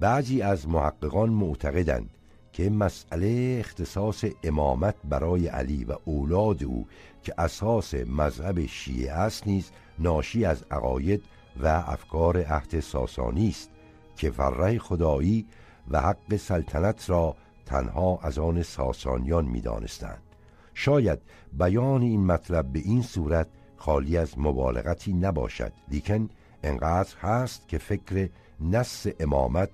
بعضی 0.00 0.42
از 0.42 0.68
محققان 0.68 1.28
معتقدند 1.30 2.10
که 2.52 2.70
مسئله 2.70 3.56
اختصاص 3.60 4.24
امامت 4.44 4.94
برای 5.04 5.46
علی 5.46 5.84
و 5.84 5.96
اولاد 6.04 6.64
او 6.64 6.86
که 7.22 7.34
اساس 7.38 7.94
مذهب 7.94 8.66
شیعه 8.66 9.12
است 9.12 9.46
نیز 9.46 9.70
ناشی 9.98 10.44
از 10.44 10.64
عقاید 10.70 11.22
و 11.62 11.66
افکار 11.66 12.42
عهد 12.42 12.80
ساسانی 12.80 13.48
است 13.48 13.70
که 14.16 14.30
فره 14.30 14.78
خدایی 14.78 15.46
و 15.90 16.00
حق 16.00 16.36
سلطنت 16.36 17.10
را 17.10 17.36
تنها 17.66 18.18
از 18.22 18.38
آن 18.38 18.62
ساسانیان 18.62 19.44
می‌دانستند. 19.44 20.22
شاید 20.74 21.18
بیان 21.52 22.02
این 22.02 22.26
مطلب 22.26 22.72
به 22.72 22.78
این 22.78 23.02
صورت 23.02 23.46
خالی 23.76 24.16
از 24.16 24.38
مبالغتی 24.38 25.12
نباشد 25.12 25.72
لیکن 25.88 26.28
انقدر 26.62 27.16
هست 27.20 27.68
که 27.68 27.78
فکر 27.78 28.28
نس 28.60 29.06
امامت 29.20 29.70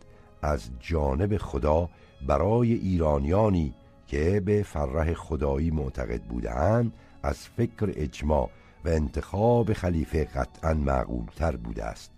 از 0.46 0.70
جانب 0.80 1.36
خدا 1.36 1.88
برای 2.26 2.72
ایرانیانی 2.72 3.74
که 4.06 4.42
به 4.44 4.62
فرح 4.62 5.14
خدایی 5.14 5.70
معتقد 5.70 6.22
بودند 6.22 6.92
از 7.22 7.38
فکر 7.38 7.92
اجماع 7.96 8.50
و 8.84 8.88
انتخاب 8.88 9.72
خلیفه 9.72 10.24
قطعا 10.24 10.74
معقولتر 10.74 11.56
بوده 11.56 11.84
است. 11.84 12.10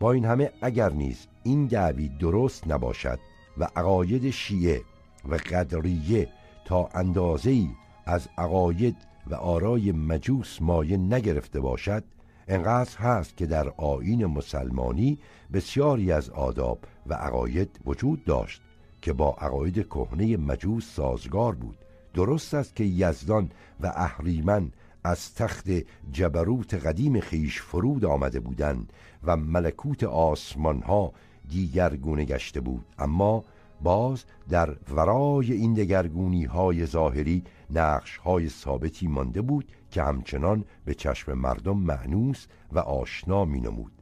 با 0.00 0.12
این 0.12 0.24
همه 0.24 0.52
اگر 0.62 0.92
نیز 0.92 1.26
این 1.42 1.66
دعوی 1.66 2.08
درست 2.08 2.68
نباشد 2.68 3.18
و 3.58 3.68
عقاید 3.76 4.30
شیعه 4.30 4.82
و 5.28 5.34
قدریه 5.34 6.28
تا 6.64 6.88
اندازه‌ای 6.94 7.68
از 8.06 8.28
عقاید 8.38 8.96
و 9.26 9.34
آرای 9.34 9.92
مجوس 9.92 10.58
مایه 10.60 10.96
نگرفته 10.96 11.60
باشد 11.60 12.04
انقدر 12.48 12.98
هست 12.98 13.36
که 13.36 13.46
در 13.46 13.68
آین 13.76 14.26
مسلمانی 14.26 15.18
بسیاری 15.52 16.12
از 16.12 16.30
آداب 16.30 16.78
و 17.08 17.14
عقاید 17.14 17.80
وجود 17.86 18.24
داشت 18.24 18.62
که 19.02 19.12
با 19.12 19.30
عقاید 19.38 19.88
کهنه 19.88 20.36
مجوس 20.36 20.94
سازگار 20.94 21.54
بود. 21.54 21.78
درست 22.14 22.54
است 22.54 22.76
که 22.76 22.84
یزدان 22.84 23.50
و 23.80 23.92
اهریمن 23.94 24.72
از 25.04 25.34
تخت 25.34 25.68
جبروت 26.12 26.74
قدیم 26.74 27.20
خیش 27.20 27.62
فرود 27.62 28.04
آمده 28.04 28.40
بودند 28.40 28.92
و 29.24 29.36
ملکوت 29.36 30.04
آسمان 30.04 30.82
ها 30.82 31.12
دیگرگونه 31.48 32.24
گشته 32.24 32.60
بود. 32.60 32.84
اما 32.98 33.44
باز 33.82 34.24
در 34.48 34.76
ورای 34.90 35.52
این 35.52 35.74
دگرگونی 35.74 36.44
های 36.44 36.86
ظاهری 36.86 37.44
نقش 37.70 38.16
های 38.16 38.48
ثابتی 38.48 39.06
مانده 39.06 39.42
بود 39.42 39.72
که 39.90 40.02
همچنان 40.02 40.64
به 40.84 40.94
چشم 40.94 41.32
مردم 41.32 41.76
معنوس 41.76 42.46
و 42.72 42.78
آشنا 42.78 43.44
می 43.44 43.60
نمود 43.60 43.92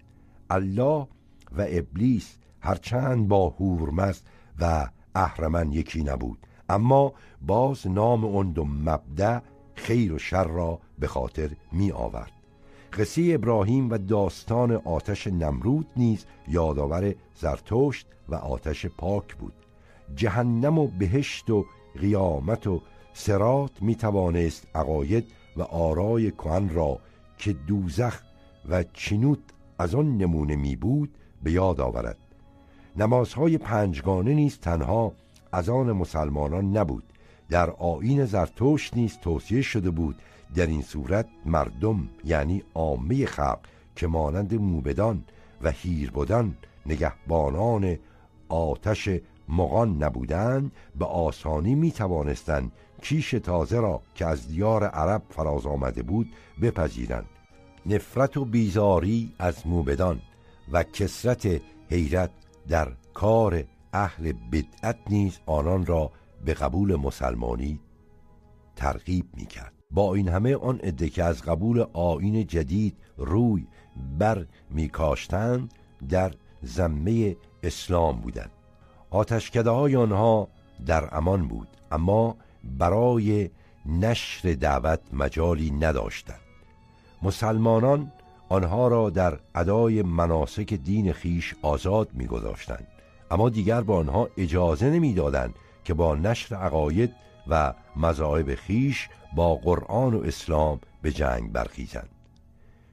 الله 0.51 1.09
و 1.59 1.67
ابلیس 1.69 2.37
هرچند 2.65 3.29
با 3.29 3.49
هورمز 3.49 4.21
و 4.61 4.89
اهرمن 5.15 5.73
یکی 5.73 6.03
نبود 6.03 6.39
اما 6.69 7.13
باز 7.43 7.87
نام 7.87 8.25
اون 8.25 8.53
دو 8.53 8.65
مبدع 8.65 9.41
خیر 9.75 10.13
و 10.13 10.19
شر 10.19 10.45
را 10.45 10.79
به 10.99 11.07
خاطر 11.07 11.51
می 11.73 11.93
آورد 11.93 12.33
قصه 12.93 13.31
ابراهیم 13.35 13.91
و 13.91 13.99
داستان 13.99 14.73
آتش 14.73 15.27
نمرود 15.27 15.87
نیز 15.97 16.27
یادآور 16.49 17.15
زرتشت 17.35 18.07
و 18.29 18.35
آتش 18.35 18.87
پاک 18.87 19.37
بود. 19.37 19.53
جهنم 20.17 20.79
و 20.79 20.87
بهشت 20.87 21.51
و 21.51 21.67
قیامت 22.01 22.67
و 22.67 22.83
سرات 23.13 23.83
می 23.83 23.95
توانست 23.95 24.67
عقاید 24.75 25.25
و 25.57 25.63
آرای 25.63 26.31
کهن 26.31 26.69
را 26.69 26.99
که 27.39 27.53
دوزخ 27.53 28.23
و 28.69 28.85
چینوت 28.93 29.39
از 29.79 29.95
آن 29.95 30.19
نمونه 30.19 30.57
می 30.57 30.77
بود 30.77 31.15
به 31.43 31.53
یاد 31.53 31.81
آورد. 31.81 32.24
نمازهای 32.97 33.59
پنجگانه 33.59 34.35
نیز 34.35 34.59
تنها 34.59 35.13
از 35.53 35.69
آن 35.69 35.93
مسلمانان 35.93 36.77
نبود. 36.77 37.05
در 37.51 37.71
آین 37.71 38.25
زرتشت 38.25 38.97
نیز 38.97 39.19
توصیه 39.19 39.63
شده 39.63 39.91
بود 39.91 40.17
در 40.55 40.67
این 40.67 40.83
صورت 40.83 41.27
مردم 41.47 42.09
یعنی 42.25 42.63
عامه 42.75 43.27
خلق 43.27 43.59
که 43.97 44.07
مانند 44.07 44.55
موبدان 44.55 45.25
و 45.63 45.71
هیربدان 45.71 46.57
نگهبانان 46.87 47.99
آتش 48.49 49.09
مغان 49.49 50.03
نبودند 50.03 50.73
به 50.99 51.05
آسانی 51.05 51.75
می 51.75 51.93
توانستند 51.93 52.73
کیش 53.03 53.31
تازه 53.31 53.81
را 53.81 54.03
که 54.15 54.27
از 54.27 54.49
دیار 54.49 54.85
عرب 54.85 55.23
فراز 55.31 55.67
آمده 55.67 56.03
بود 56.03 56.33
بپذیرند. 56.63 57.27
نفرت 57.87 58.37
و 58.37 58.45
بیزاری 58.45 59.33
از 59.39 59.67
موبدان 59.67 60.21
و 60.73 60.83
کسرت 60.83 61.61
حیرت 61.91 62.31
در 62.69 62.93
کار 63.15 63.65
اهل 63.93 64.33
بدعت 64.33 64.97
نیز 65.11 65.39
آنان 65.47 65.87
را 65.87 66.11
به 66.45 66.55
قبول 66.55 66.97
مسلمانی 66.97 67.81
ترغیب 68.77 69.27
می 69.35 69.47
کرد 69.47 69.73
با 69.91 70.15
این 70.15 70.29
همه 70.29 70.57
آن 70.57 70.79
عده 70.79 71.09
که 71.09 71.25
از 71.25 71.43
قبول 71.43 71.87
آین 71.93 72.47
جدید 72.47 72.97
روی 73.17 73.67
بر 74.19 74.47
می 74.71 74.89
کاشتند 74.89 75.75
در 76.09 76.35
زمه 76.63 77.37
اسلام 77.63 78.21
بودند. 78.21 78.51
آتشکده 79.11 79.71
های 79.71 79.97
آنها 79.97 80.49
در 80.87 81.17
امان 81.17 81.49
بود 81.49 81.69
اما 81.93 82.37
برای 82.65 83.51
نشر 83.87 84.53
دعوت 84.53 85.01
مجالی 85.13 85.71
نداشتند. 85.71 86.41
مسلمانان 87.23 88.13
آنها 88.49 88.89
را 88.89 89.11
در 89.11 89.39
ادای 89.55 90.03
مناسک 90.03 90.75
دین 90.75 91.13
خیش 91.13 91.55
آزاد 91.63 92.09
میگذاشتند. 92.13 92.87
اما 93.31 93.49
دیگر 93.49 93.81
با 93.81 93.97
آنها 93.97 94.29
اجازه 94.37 94.91
نمی‌دادند 94.91 95.55
که 95.85 95.95
با 95.95 96.15
نشر 96.15 96.57
عقاید 96.57 97.13
و 97.49 97.75
مذاهب 97.97 98.55
خیش 98.55 99.09
با 99.37 99.55
قرآن 99.55 100.15
و 100.15 100.23
اسلام 100.23 100.81
به 101.03 101.13
جنگ 101.13 101.53
برخیزند. 101.53 102.11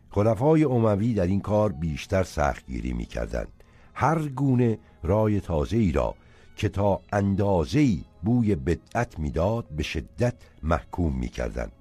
خلفای 0.10 0.64
اموی 0.64 1.14
در 1.14 1.28
این 1.28 1.42
کار 1.42 1.72
بیشتر 1.72 2.24
سختگیری 2.24 2.94
می‌کردند. 2.94 3.64
هر 3.94 4.20
گونه 4.20 4.80
رای 5.04 5.40
تازه 5.40 5.78
ای 5.78 5.92
را 5.92 6.16
که 6.56 6.70
تا 6.70 7.02
اندازه 7.14 7.98
بوی 8.24 8.56
بدعت 8.56 9.20
می‌داد 9.20 9.66
به 9.70 9.84
شدت 9.84 10.34
محکوم 10.64 11.14
می‌کردند. 11.14 11.72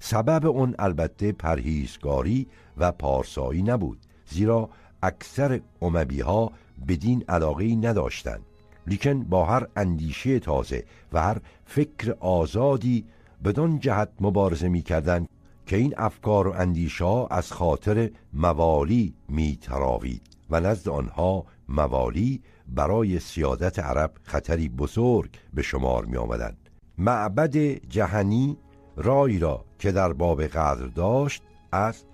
سبب 0.00 0.46
اون 0.46 0.74
البته 0.78 1.32
پرهیزگاری 1.32 2.46
و 2.80 2.92
پارسایی 2.92 3.62
نبود 3.62 3.98
زیرا 4.26 4.70
اکثر 5.02 5.60
امبی 5.82 6.20
ها 6.20 6.52
بدین 6.88 7.24
علاقه 7.28 7.64
نداشتند 7.64 8.40
لیکن 8.86 9.22
با 9.22 9.44
هر 9.44 9.66
اندیشه 9.76 10.38
تازه 10.38 10.84
و 11.12 11.22
هر 11.22 11.40
فکر 11.64 12.16
آزادی 12.20 13.04
بدون 13.44 13.78
جهت 13.78 14.08
مبارزه 14.20 14.68
می 14.68 14.82
کردن 14.82 15.26
که 15.66 15.76
این 15.76 15.94
افکار 15.96 16.48
و 16.48 16.52
اندیشه 16.52 17.04
ها 17.04 17.26
از 17.26 17.52
خاطر 17.52 18.10
موالی 18.32 19.14
می 19.28 19.58
تراوید 19.62 20.22
و 20.50 20.60
نزد 20.60 20.88
آنها 20.88 21.44
موالی 21.68 22.42
برای 22.68 23.20
سیادت 23.20 23.78
عرب 23.78 24.12
خطری 24.22 24.68
بزرگ 24.68 25.30
به 25.54 25.62
شمار 25.62 26.04
می 26.04 26.16
آمدن. 26.16 26.56
معبد 26.98 27.56
جهنی 27.88 28.56
رای 28.96 29.38
را 29.38 29.64
که 29.78 29.92
در 29.92 30.12
باب 30.12 30.42
قدر 30.42 30.86
داشت 30.86 31.42
از 31.72 32.04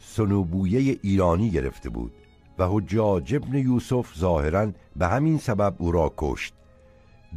سنوبویه 0.00 0.98
ایرانی 1.02 1.50
گرفته 1.50 1.88
بود 1.88 2.12
و 2.58 2.68
حجاج 2.68 3.34
ابن 3.34 3.54
یوسف 3.54 4.18
ظاهرا 4.18 4.72
به 4.96 5.08
همین 5.08 5.38
سبب 5.38 5.74
او 5.78 5.92
را 5.92 6.12
کشت. 6.16 6.54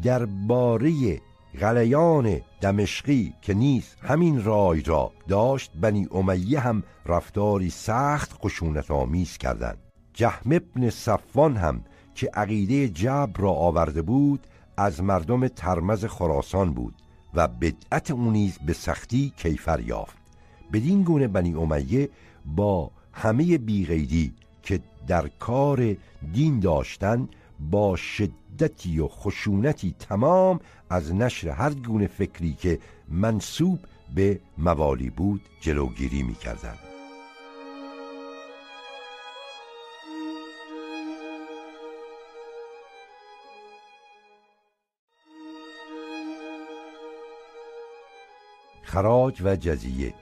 درباره 0.03 1.21
غلیان 1.61 2.41
دمشقی 2.61 3.33
که 3.41 3.53
نیست 3.53 3.97
همین 4.01 4.43
رای 4.43 4.81
را 4.81 5.11
داشت 5.27 5.71
بنی 5.81 6.07
امیه 6.11 6.59
هم 6.59 6.83
رفتاری 7.05 7.69
سخت 7.69 8.33
خشونت 8.33 8.91
آمیز 8.91 9.37
کردند. 9.37 9.77
جهم 10.13 10.51
ابن 10.51 10.89
صفوان 10.89 11.57
هم 11.57 11.83
که 12.15 12.29
عقیده 12.33 12.89
جبر 12.89 13.41
را 13.41 13.51
آورده 13.51 14.01
بود 14.01 14.47
از 14.77 15.03
مردم 15.03 15.47
ترمز 15.47 16.05
خراسان 16.05 16.73
بود 16.73 16.93
و 17.33 17.47
بدعت 17.47 18.11
او 18.11 18.31
نیز 18.31 18.59
به 18.65 18.73
سختی 18.73 19.33
کیفر 19.37 19.79
یافت. 19.79 20.17
بدین 20.73 21.03
گونه 21.03 21.27
بنی 21.27 21.53
امیه 21.53 22.09
با 22.45 22.91
همه 23.13 23.57
بیغیدی 23.57 24.33
که 24.63 24.79
در 25.07 25.27
کار 25.27 25.95
دین 26.33 26.59
داشتن 26.59 27.29
با 27.59 27.95
شدتی 27.95 28.99
و 28.99 29.07
خشونتی 29.07 29.95
تمام 29.99 30.59
از 30.89 31.15
نشر 31.15 31.49
هر 31.49 31.73
گونه 31.73 32.07
فکری 32.07 32.53
که 32.53 32.79
منصوب 33.07 33.79
به 34.15 34.39
موالی 34.57 35.09
بود 35.09 35.41
جلوگیری 35.61 36.23
می 36.23 36.35
کردن. 36.35 36.75
خراج 48.83 49.41
و 49.41 49.55
جزیه 49.55 50.13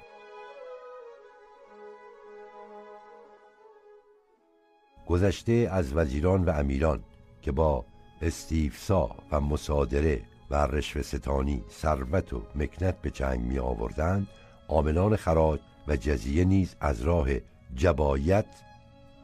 گذشته 5.12 5.70
از 5.72 5.94
وزیران 5.94 6.44
و 6.44 6.50
امیران 6.50 7.04
که 7.42 7.52
با 7.52 7.86
استیفسا 8.22 9.16
و 9.32 9.40
مصادره 9.40 10.22
و 10.50 10.56
رشوه 10.56 11.02
ستانی 11.02 11.64
ثروت 11.70 12.34
و 12.34 12.42
مکنت 12.56 13.02
به 13.02 13.10
جنگ 13.10 13.40
می 13.40 13.60
آوردند 13.60 14.28
عاملان 14.68 15.16
خراج 15.16 15.60
و 15.88 15.96
جزیه 15.96 16.46
نیز 16.46 16.76
از 16.80 17.02
راه 17.02 17.28
جبایت 17.76 18.46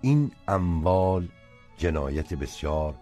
این 0.02 0.32
اموال 0.48 1.28
جنایت 1.78 2.34
بسیار 2.34 2.96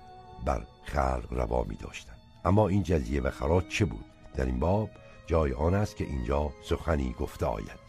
بر 0.46 0.62
خلق 0.84 1.28
روا 1.32 1.64
می 1.64 1.76
داشتند. 1.76 2.20
اما 2.46 2.68
این 2.68 2.84
جزیه 2.84 3.22
و 3.22 3.30
خراج 3.30 3.68
چه 3.68 3.86
بود؟ 3.86 4.06
در 4.36 4.46
این 4.46 4.60
باب 4.60 4.90
جای 5.28 5.54
آن 5.54 5.74
است 5.74 5.96
که 5.96 6.04
اینجا 6.04 6.52
سخنی 6.64 7.16
گفته 7.20 7.46
آید. 7.46 7.80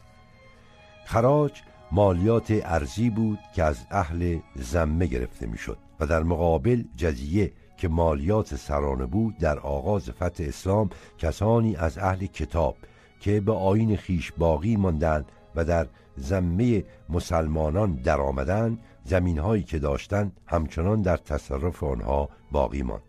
خراج 1.06 1.62
مالیات 1.92 2.46
ارزی 2.51 3.11
بود 3.11 3.38
که 3.55 3.62
از 3.62 3.77
اهل 3.90 4.38
زمه 4.55 5.07
گرفته 5.07 5.46
می‌شد 5.46 5.79
و 6.01 6.07
در 6.07 6.22
مقابل 6.22 6.85
جزیه 6.96 7.53
که 7.77 7.88
مالیات 7.88 8.57
سرانه 8.57 9.07
بود 9.07 9.38
در 9.38 9.59
آغاز 9.59 10.11
فتح 10.11 10.44
اسلام 10.44 10.90
کسانی 11.18 11.77
از 11.77 11.99
اهل 11.99 12.27
کتاب 12.27 12.77
که 13.20 13.40
به 13.40 13.53
آین 13.53 13.96
خیش 13.96 14.33
باقی 14.33 14.77
ماندند 14.77 15.33
و 15.55 15.64
در 15.64 15.87
زمه 16.16 16.85
مسلمانان 17.09 17.94
در 17.94 18.20
آمدن 18.20 18.79
زمین 19.05 19.38
هایی 19.38 19.62
که 19.62 19.79
داشتند 19.79 20.33
همچنان 20.46 21.03
در 21.03 21.16
تصرف 21.16 21.83
آنها 21.83 22.29
باقی 22.53 22.83
ماند. 22.83 23.03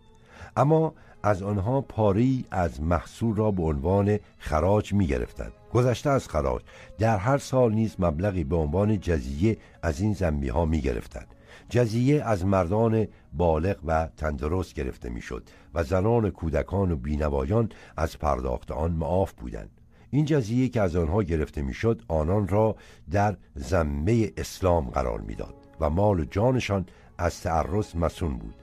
اما 0.57 0.93
از 1.27 1.43
آنها 1.43 1.81
پاری 1.81 2.45
از 2.51 2.81
محصول 2.81 3.35
را 3.35 3.51
به 3.51 3.63
عنوان 3.63 4.19
خراج 4.37 4.93
می 4.93 5.07
گرفتند 5.07 5.51
گذشته 5.73 6.09
از 6.09 6.27
خراج 6.27 6.61
در 6.99 7.17
هر 7.17 7.37
سال 7.37 7.73
نیز 7.73 7.95
مبلغی 7.99 8.43
به 8.43 8.55
عنوان 8.55 8.99
جزیه 8.99 9.57
از 9.83 10.01
این 10.01 10.13
زنبی 10.13 10.49
ها 10.49 10.65
می 10.65 10.81
گرفتند 10.81 11.27
جزیه 11.69 12.23
از 12.23 12.45
مردان 12.45 13.07
بالغ 13.33 13.77
و 13.85 14.07
تندرست 14.17 14.73
گرفته 14.73 15.09
می‌شد 15.09 15.43
و 15.73 15.83
زنان 15.83 16.29
کودکان 16.29 16.91
و 16.91 16.95
بینوایان 16.95 17.69
از 17.97 18.19
پرداخت 18.19 18.71
آن 18.71 18.91
معاف 18.91 19.33
بودند. 19.33 19.69
این 20.11 20.25
جزیه 20.25 20.69
که 20.69 20.81
از 20.81 20.95
آنها 20.95 21.23
گرفته 21.23 21.61
می‌شد 21.61 22.01
آنان 22.07 22.47
را 22.47 22.75
در 23.11 23.37
زمه 23.55 24.31
اسلام 24.37 24.89
قرار 24.89 25.21
می‌داد 25.21 25.55
و 25.79 25.89
مال 25.89 26.19
و 26.19 26.25
جانشان 26.25 26.85
از 27.17 27.41
تعرض 27.41 27.95
مسون 27.95 28.37
بود. 28.37 28.55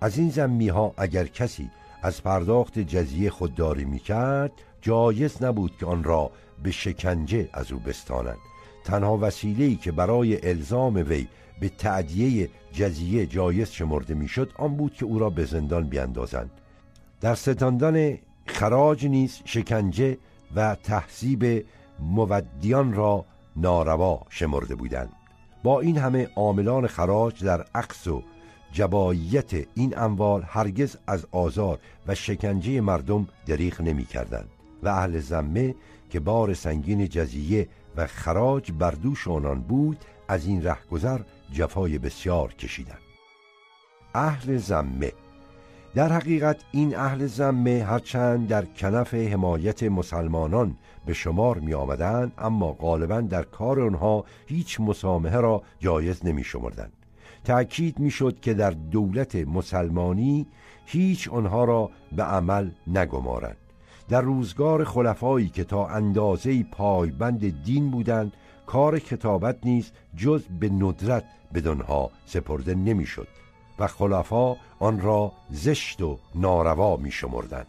از 0.00 0.18
این 0.18 0.30
زمی 0.30 0.68
ها 0.68 0.94
اگر 0.96 1.24
کسی 1.24 1.70
از 2.02 2.22
پرداخت 2.22 2.78
جزیه 2.78 3.30
خودداری 3.30 3.84
می‌کرد 3.84 4.52
جایز 4.82 5.42
نبود 5.42 5.76
که 5.80 5.86
آن 5.86 6.04
را 6.04 6.30
به 6.62 6.70
شکنجه 6.70 7.48
از 7.52 7.72
او 7.72 7.78
بستانند. 7.78 8.38
تنها 8.84 9.18
وسیله‌ای 9.20 9.76
که 9.76 9.92
برای 9.92 10.48
الزام 10.48 10.94
وی 10.94 11.28
به 11.60 11.68
تعدیه 11.68 12.48
جزیه 12.72 13.26
جایز 13.26 13.70
شمرده 13.70 14.14
می‌شد 14.14 14.52
آن 14.58 14.76
بود 14.76 14.94
که 14.94 15.04
او 15.04 15.18
را 15.18 15.30
به 15.30 15.44
زندان 15.44 15.88
بیاندازند 15.88 16.50
در 17.20 17.34
ستاندن 17.34 18.18
خراج 18.46 19.06
نیز 19.06 19.40
شکنجه 19.44 20.18
و 20.54 20.74
تحصیب 20.74 21.64
مودیان 22.00 22.92
را 22.92 23.24
ناروا 23.56 24.20
شمرده 24.28 24.74
بودند. 24.74 25.12
با 25.62 25.80
این 25.80 25.98
همه 25.98 26.28
عاملان 26.36 26.86
خراج 26.86 27.44
در 27.44 27.64
عکس 27.74 28.06
و 28.06 28.22
جبایت 28.72 29.54
این 29.74 29.98
اموال 29.98 30.44
هرگز 30.46 30.96
از 31.06 31.26
آزار 31.32 31.78
و 32.06 32.14
شکنجه 32.14 32.80
مردم 32.80 33.28
دریغ 33.46 33.80
نمی 33.80 34.04
کردند 34.04 34.48
و 34.82 34.88
اهل 34.88 35.20
زمه 35.20 35.74
که 36.10 36.20
بار 36.20 36.54
سنگین 36.54 37.08
جزیه 37.08 37.68
و 37.96 38.06
خراج 38.06 38.72
بر 38.72 38.90
دوش 38.90 39.28
آنان 39.28 39.60
بود 39.60 39.98
از 40.28 40.46
این 40.46 40.64
رهگذر 40.64 41.20
جفای 41.52 41.98
بسیار 41.98 42.54
کشیدند 42.54 42.98
اهل 44.14 44.56
زمه 44.56 45.12
در 45.94 46.12
حقیقت 46.12 46.60
این 46.72 46.96
اهل 46.96 47.26
زمه 47.26 47.84
هرچند 47.84 48.48
در 48.48 48.64
کنف 48.64 49.14
حمایت 49.14 49.82
مسلمانان 49.82 50.76
به 51.06 51.14
شمار 51.14 51.58
می 51.58 51.74
آمدن 51.74 52.32
اما 52.38 52.72
غالبا 52.72 53.20
در 53.20 53.42
کار 53.42 53.80
آنها 53.80 54.24
هیچ 54.46 54.80
مسامحه 54.80 55.40
را 55.40 55.62
جایز 55.78 56.26
نمی 56.26 56.44
شمردن. 56.44 56.92
تأکید 57.44 57.98
می 57.98 58.10
شد 58.10 58.40
که 58.40 58.54
در 58.54 58.70
دولت 58.70 59.36
مسلمانی 59.36 60.46
هیچ 60.86 61.28
آنها 61.28 61.64
را 61.64 61.90
به 62.12 62.22
عمل 62.22 62.70
نگمارند 62.86 63.56
در 64.08 64.20
روزگار 64.20 64.84
خلفایی 64.84 65.48
که 65.48 65.64
تا 65.64 65.86
اندازه 65.86 66.62
پایبند 66.62 67.64
دین 67.64 67.90
بودند 67.90 68.32
کار 68.66 68.98
کتابت 68.98 69.56
نیز 69.64 69.92
جز 70.16 70.42
به 70.60 70.68
ندرت 70.68 71.24
بدانها 71.54 72.10
سپرده 72.26 72.74
نمی‌شد 72.74 73.28
و 73.78 73.86
خلفا 73.86 74.56
آن 74.78 75.00
را 75.00 75.32
زشت 75.50 76.02
و 76.02 76.18
ناروا 76.34 76.96
می 76.96 77.10
شمردن. 77.10 77.64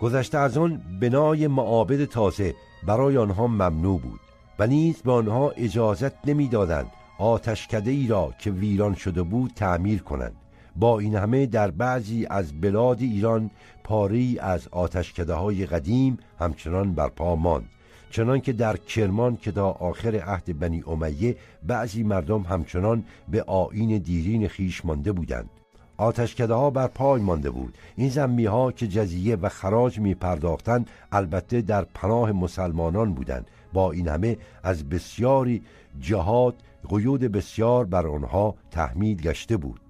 گذشته 0.00 0.38
از 0.38 0.58
آن 0.58 0.82
بنای 1.00 1.46
معابد 1.46 2.04
تازه 2.04 2.54
برای 2.86 3.16
آنها 3.16 3.46
ممنوع 3.46 4.00
بود 4.00 4.20
و 4.58 4.66
نیز 4.66 5.02
به 5.02 5.12
آنها 5.12 5.50
اجازت 5.50 6.28
نمی‌دادند 6.28 6.90
آتشکده 7.18 7.90
ای 7.90 8.06
را 8.06 8.34
که 8.38 8.50
ویران 8.50 8.94
شده 8.94 9.22
بود 9.22 9.52
تعمیر 9.56 10.02
کنند. 10.02 10.36
با 10.76 10.98
این 10.98 11.14
همه 11.14 11.46
در 11.46 11.70
بعضی 11.70 12.26
از 12.30 12.60
بلاد 12.60 13.00
ایران 13.00 13.50
پاری 13.84 14.38
از 14.38 14.68
آتشکده 14.68 15.34
های 15.34 15.66
قدیم 15.66 16.18
همچنان 16.38 16.94
برپا 16.94 17.36
ماند. 17.36 17.68
چنان 18.10 18.40
که 18.40 18.52
در 18.52 18.76
کرمان 18.76 19.36
که 19.36 19.52
تا 19.52 19.70
آخر 19.70 20.16
عهد 20.16 20.58
بنی 20.58 20.82
امیه 20.86 21.36
بعضی 21.62 22.02
مردم 22.02 22.42
همچنان 22.42 23.04
به 23.28 23.42
آین 23.42 23.98
دیرین 23.98 24.48
خیش 24.48 24.84
مانده 24.84 25.12
بودند. 25.12 25.50
آتشکده 25.96 26.54
ها 26.54 26.70
بر 26.70 26.86
پای 26.86 27.22
مانده 27.22 27.50
بود. 27.50 27.74
این 27.96 28.08
زمی 28.08 28.44
ها 28.44 28.72
که 28.72 28.88
جزیه 28.88 29.36
و 29.36 29.48
خراج 29.48 29.98
می 29.98 30.14
پرداختند 30.14 30.90
البته 31.12 31.60
در 31.60 31.84
پناه 31.84 32.32
مسلمانان 32.32 33.14
بودند. 33.14 33.46
با 33.72 33.92
این 33.92 34.08
همه 34.08 34.36
از 34.62 34.88
بسیاری 34.88 35.62
جهاد 36.00 36.54
قیود 36.88 37.20
بسیار 37.20 37.84
بر 37.84 38.06
آنها 38.06 38.54
تحمیل 38.70 39.16
گشته 39.16 39.56
بود. 39.56 39.80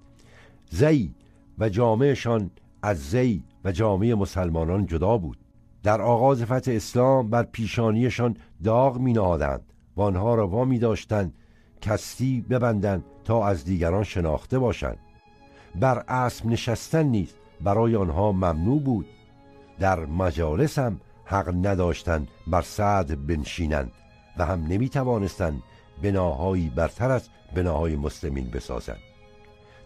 زی 0.69 1.15
و 1.59 1.69
جامعشان 1.69 2.51
از 2.81 3.09
زی 3.09 3.43
و 3.65 3.71
جامعه 3.71 4.15
مسلمانان 4.15 4.85
جدا 4.85 5.17
بود. 5.17 5.37
در 5.83 6.01
آغاز 6.01 6.43
فتح 6.43 6.71
اسلام 6.71 7.29
بر 7.29 7.43
پیشانیشان 7.43 8.37
داغ 8.63 8.97
می 8.97 9.13
نهادند 9.13 9.73
و 9.97 10.01
آنها 10.01 10.35
را 10.35 10.47
وامی 10.47 10.79
داشتند 10.79 11.33
کستی 11.81 12.41
ببندند 12.41 13.03
تا 13.23 13.47
از 13.47 13.65
دیگران 13.65 14.03
شناخته 14.03 14.59
باشند. 14.59 14.97
بر 15.75 16.03
اسب 16.07 16.45
نشستن 16.45 17.03
نیست 17.03 17.35
برای 17.61 17.95
آنها 17.95 18.31
ممنوع 18.31 18.81
بود. 18.81 19.05
در 19.79 20.05
مجالس 20.05 20.79
هم 20.79 20.99
حق 21.25 21.49
نداشتند 21.65 22.27
بر 22.47 22.61
سعد 22.61 23.27
بنشینند 23.27 23.91
و 24.37 24.45
هم 24.45 24.63
نمی 24.67 24.89
توانستند 24.89 25.63
بناهایی 26.01 26.69
برتر 26.69 27.11
از 27.11 27.29
بناهای 27.55 27.95
مسلمین 27.95 28.49
بسازند 28.49 28.99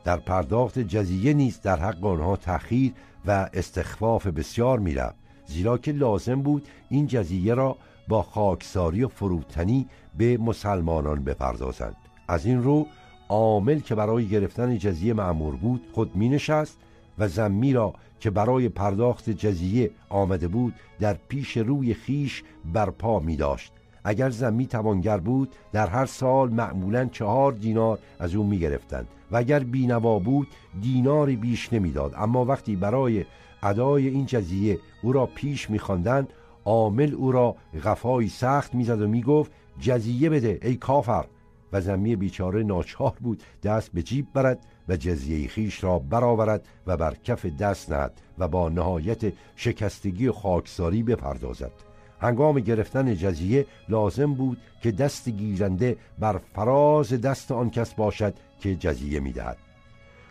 در 0.04 0.18
پرداخت 0.18 0.80
جزیه 0.80 1.34
نیز 1.34 1.62
در 1.62 1.80
حق 1.80 2.06
آنها 2.06 2.36
تأخیر 2.36 2.94
و 3.26 3.50
استخفاف 3.54 4.28
بسیار 4.28 4.80
می‌رفت 4.80 5.16
زیرا 5.46 5.78
که 5.78 5.92
لازم 5.92 6.42
بود 6.42 6.68
این 6.90 7.08
جزیه 7.08 7.54
را 7.54 7.78
با 8.08 8.24
خاکساری 8.24 9.04
و 9.04 9.08
فروتنی 9.08 9.88
به 10.18 10.38
مسلمانان 10.38 11.24
بپردازند. 11.24 11.96
از 12.28 12.46
این 12.46 12.64
رو 12.64 12.88
عامل 13.30 13.80
که 13.80 13.96
برای 13.96 14.28
گرفتن 14.28 14.78
جزیه 14.78 15.14
معمور 15.14 15.56
بود 15.56 15.88
خود 15.94 16.16
می 16.16 16.30
نشست 16.30 16.78
و 17.18 17.28
زمی 17.28 17.74
را 17.74 17.94
که 18.20 18.30
برای 18.30 18.70
پرداخت 18.70 19.30
جزیه 19.30 19.92
آمده 20.10 20.48
بود 20.48 20.74
در 21.00 21.14
پیش 21.14 21.58
روی 21.58 21.94
خیش 21.94 22.44
برپا 22.74 23.20
می 23.20 23.36
داشت 23.36 23.74
اگر 24.04 24.30
زمی 24.30 24.68
توانگر 24.68 25.18
بود 25.18 25.56
در 25.72 25.88
هر 25.88 26.06
سال 26.06 26.50
معمولا 26.50 27.06
چهار 27.06 27.52
دینار 27.52 28.00
از 28.20 28.36
او 28.36 28.44
می 28.44 28.60
گرفتند. 28.60 29.08
و 29.32 29.38
اگر 29.38 29.60
بینوا 29.60 30.20
بود 30.20 30.48
دیناری 30.82 31.36
بیش 31.36 31.74
نمی‌داد 31.74 32.14
اما 32.18 32.46
وقتی 32.46 32.76
برای 32.76 33.26
ادای 33.64 34.08
این 34.08 34.26
جزیه 34.26 34.80
او 35.04 35.12
را 35.12 35.26
پیش 35.26 35.70
میخواندند 35.70 36.34
عامل 36.66 37.14
او 37.14 37.32
را 37.32 37.56
غفایی 37.84 38.30
سخت 38.30 38.76
می‌زد 38.76 39.02
و 39.02 39.08
می‌گفت 39.08 39.52
جزیه 39.80 40.30
بده 40.30 40.60
ای 40.62 40.76
کافر. 40.76 41.26
و 41.74 41.82
زمی 41.82 42.16
بیچاره 42.16 42.64
ناچار 42.64 43.14
بود 43.20 43.44
دست 43.64 43.92
به 43.92 44.04
جیب 44.04 44.28
برد 44.34 44.66
و 44.90 44.96
جزیه 44.96 45.48
خیش 45.48 45.84
را 45.84 46.00
برآورد 46.00 46.68
و 46.88 46.98
بر 46.98 47.16
کف 47.24 47.46
دست 47.46 47.92
نهد 47.92 48.22
و 48.38 48.48
با 48.48 48.70
نهایت 48.70 49.34
شکستگی 49.56 50.28
و 50.28 50.32
خاکساری 50.32 51.04
بپردازد. 51.04 51.91
هنگام 52.22 52.60
گرفتن 52.60 53.16
جزیه 53.16 53.66
لازم 53.90 54.34
بود 54.34 54.58
که 54.82 54.92
دست 54.92 55.30
گیرنده 55.30 55.98
بر 56.20 56.40
فراز 56.54 57.14
دست 57.22 57.52
آن 57.52 57.70
کس 57.70 57.94
باشد 57.94 58.34
که 58.60 58.76
جزیه 58.76 59.20
می‌دهد. 59.20 59.58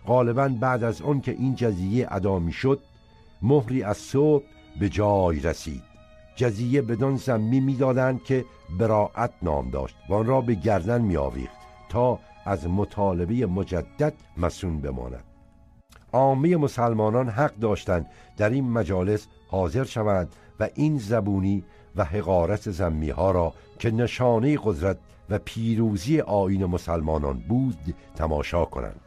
غالبا 0.06 0.48
بعد 0.48 0.84
از 0.84 1.02
آن 1.02 1.20
که 1.20 1.32
این 1.32 1.54
جزیه 1.54 2.06
ادا 2.10 2.38
می‌شد 2.38 2.80
مهری 3.42 3.82
از 3.82 3.96
صبح 3.96 4.44
به 4.80 4.88
جای 4.88 5.40
رسید. 5.40 5.82
جزیه 6.36 6.82
بدان 6.82 7.16
زمی 7.16 7.60
می‌دادند 7.60 8.24
که 8.24 8.44
براعت 8.78 9.32
نام 9.42 9.70
داشت 9.70 9.96
و 10.08 10.14
آن 10.14 10.26
را 10.26 10.40
به 10.40 10.54
گردن 10.54 11.00
می 11.00 11.48
تا 11.88 12.18
از 12.44 12.68
مطالبه 12.68 13.46
مجدد 13.46 14.14
مسون 14.36 14.80
بماند. 14.80 15.24
عامه 16.12 16.56
مسلمانان 16.56 17.28
حق 17.28 17.56
داشتند 17.56 18.06
در 18.36 18.50
این 18.50 18.70
مجالس 18.70 19.26
حاضر 19.48 19.84
شوند 19.84 20.28
و 20.60 20.68
این 20.74 20.98
زبونی 20.98 21.64
و 21.96 22.04
حقارت 22.04 22.70
زمی 22.70 23.10
ها 23.10 23.30
را 23.30 23.54
که 23.78 23.90
نشانه 23.90 24.58
قدرت 24.64 24.98
و 25.30 25.38
پیروزی 25.38 26.20
آین 26.20 26.64
مسلمانان 26.64 27.38
بود 27.38 27.94
تماشا 28.16 28.64
کنند. 28.64 29.00